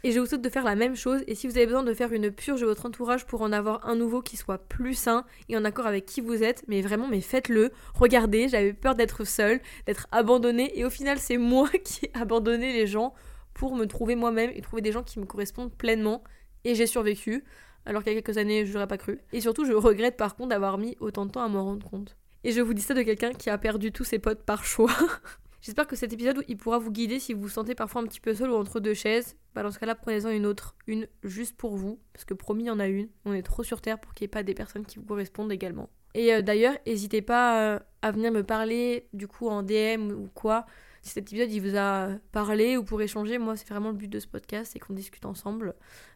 Et 0.03 0.11
je 0.11 0.19
vous 0.19 0.25
souhaite 0.25 0.41
de 0.41 0.49
faire 0.49 0.65
la 0.65 0.75
même 0.75 0.97
chose. 0.97 1.23
Et 1.27 1.35
si 1.35 1.47
vous 1.47 1.55
avez 1.55 1.65
besoin 1.65 1.83
de 1.83 1.93
faire 1.93 2.11
une 2.11 2.29
purge 2.29 2.59
de 2.59 2.65
votre 2.65 2.85
entourage 2.85 3.25
pour 3.25 3.41
en 3.41 3.53
avoir 3.53 3.87
un 3.87 3.95
nouveau 3.95 4.21
qui 4.21 4.35
soit 4.35 4.57
plus 4.57 4.95
sain 4.95 5.25
et 5.47 5.55
en 5.55 5.63
accord 5.63 5.87
avec 5.87 6.05
qui 6.05 6.19
vous 6.19 6.43
êtes, 6.43 6.65
mais 6.67 6.81
vraiment, 6.81 7.07
mais 7.07 7.21
faites-le. 7.21 7.71
Regardez, 7.93 8.49
j'avais 8.49 8.73
peur 8.73 8.95
d'être 8.95 9.23
seule, 9.25 9.61
d'être 9.85 10.07
abandonnée. 10.11 10.77
Et 10.77 10.83
au 10.83 10.89
final, 10.89 11.19
c'est 11.19 11.37
moi 11.37 11.69
qui 11.85 12.07
ai 12.07 12.11
abandonné 12.15 12.73
les 12.73 12.87
gens 12.87 13.13
pour 13.53 13.75
me 13.75 13.85
trouver 13.85 14.15
moi-même 14.15 14.51
et 14.53 14.61
trouver 14.61 14.81
des 14.81 14.91
gens 14.91 15.03
qui 15.03 15.19
me 15.19 15.25
correspondent 15.25 15.71
pleinement. 15.71 16.23
Et 16.65 16.75
j'ai 16.75 16.87
survécu. 16.87 17.45
Alors 17.85 18.03
qu'il 18.03 18.13
y 18.13 18.17
a 18.17 18.21
quelques 18.21 18.37
années, 18.37 18.65
je 18.65 18.73
n'aurais 18.73 18.87
pas 18.87 18.97
cru. 18.97 19.19
Et 19.33 19.41
surtout, 19.41 19.65
je 19.65 19.73
regrette 19.73 20.17
par 20.17 20.35
contre 20.35 20.49
d'avoir 20.49 20.77
mis 20.77 20.95
autant 20.99 21.25
de 21.25 21.31
temps 21.31 21.43
à 21.43 21.47
m'en 21.47 21.63
rendre 21.63 21.89
compte. 21.89 22.15
Et 22.43 22.51
je 22.51 22.61
vous 22.61 22.73
dis 22.73 22.81
ça 22.81 22.93
de 22.93 23.01
quelqu'un 23.03 23.33
qui 23.33 23.49
a 23.49 23.57
perdu 23.57 23.91
tous 23.91 24.03
ses 24.03 24.19
potes 24.19 24.43
par 24.43 24.63
choix. 24.65 24.91
J'espère 25.61 25.85
que 25.85 25.95
cet 25.95 26.11
épisode 26.11 26.43
il 26.47 26.57
pourra 26.57 26.79
vous 26.79 26.91
guider 26.91 27.19
si 27.19 27.33
vous 27.33 27.41
vous 27.41 27.49
sentez 27.49 27.75
parfois 27.75 28.01
un 28.01 28.05
petit 28.05 28.19
peu 28.19 28.33
seul 28.33 28.49
ou 28.49 28.55
entre 28.55 28.79
deux 28.79 28.95
chaises. 28.95 29.35
Bah 29.53 29.61
dans 29.61 29.69
ce 29.69 29.77
cas-là, 29.77 29.93
prenez-en 29.93 30.29
une 30.29 30.47
autre, 30.47 30.75
une 30.87 31.07
juste 31.23 31.55
pour 31.55 31.75
vous, 31.75 31.99
parce 32.13 32.25
que 32.25 32.33
promis, 32.33 32.63
il 32.63 32.67
y 32.67 32.71
en 32.71 32.79
a 32.79 32.87
une. 32.87 33.09
On 33.25 33.33
est 33.33 33.43
trop 33.43 33.63
sur 33.63 33.79
terre 33.79 33.99
pour 33.99 34.13
qu'il 34.13 34.25
n'y 34.25 34.29
ait 34.29 34.29
pas 34.29 34.43
des 34.43 34.55
personnes 34.55 34.85
qui 34.85 34.97
vous 34.97 35.05
correspondent 35.05 35.51
également. 35.51 35.89
Et 36.15 36.33
euh, 36.33 36.41
d'ailleurs, 36.41 36.75
n'hésitez 36.87 37.21
pas 37.21 37.75
euh, 37.75 37.79
à 38.01 38.11
venir 38.11 38.31
me 38.31 38.43
parler 38.43 39.07
du 39.13 39.27
coup 39.27 39.49
en 39.49 39.61
DM 39.61 40.11
ou 40.11 40.29
quoi. 40.33 40.65
Si 41.01 41.09
cet 41.09 41.31
épisode 41.31 41.51
il 41.51 41.61
vous 41.61 41.77
a 41.77 42.09
parlé 42.31 42.77
ou 42.77 42.83
pour 42.83 43.01
échanger, 43.01 43.37
moi 43.37 43.55
c'est 43.55 43.67
vraiment 43.67 43.89
le 43.89 43.95
but 43.95 44.07
de 44.07 44.19
ce 44.19 44.27
podcast, 44.27 44.71
c'est 44.73 44.79
qu'on 44.79 44.93
discute 44.93 45.25
ensemble. 45.25 45.73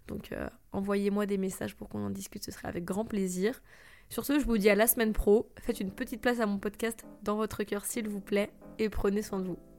Donc 0.08 0.32
euh, 0.32 0.48
envoyez-moi 0.72 1.26
des 1.26 1.38
messages 1.38 1.76
pour 1.76 1.90
qu'on 1.90 2.06
en 2.06 2.12
discute, 2.12 2.44
ce 2.44 2.52
serait 2.52 2.68
avec 2.68 2.86
grand 2.86 3.06
plaisir. 3.06 3.62
Sur 4.10 4.26
ce, 4.26 4.40
je 4.40 4.46
vous 4.46 4.58
dis 4.60 4.70
à 4.70 4.76
la 4.76 4.86
semaine 4.86 5.14
pro. 5.14 5.50
Faites 5.60 5.80
une 5.80 5.92
petite 5.92 6.22
place 6.22 6.40
à 6.40 6.46
mon 6.46 6.60
podcast 6.60 7.06
dans 7.24 7.36
votre 7.36 7.64
cœur 7.64 7.86
s'il 7.86 8.08
vous 8.08 8.22
plaît 8.22 8.52
et 8.78 8.90
prenez 8.90 9.24
soin 9.24 9.40
de 9.40 9.48
vous. 9.48 9.75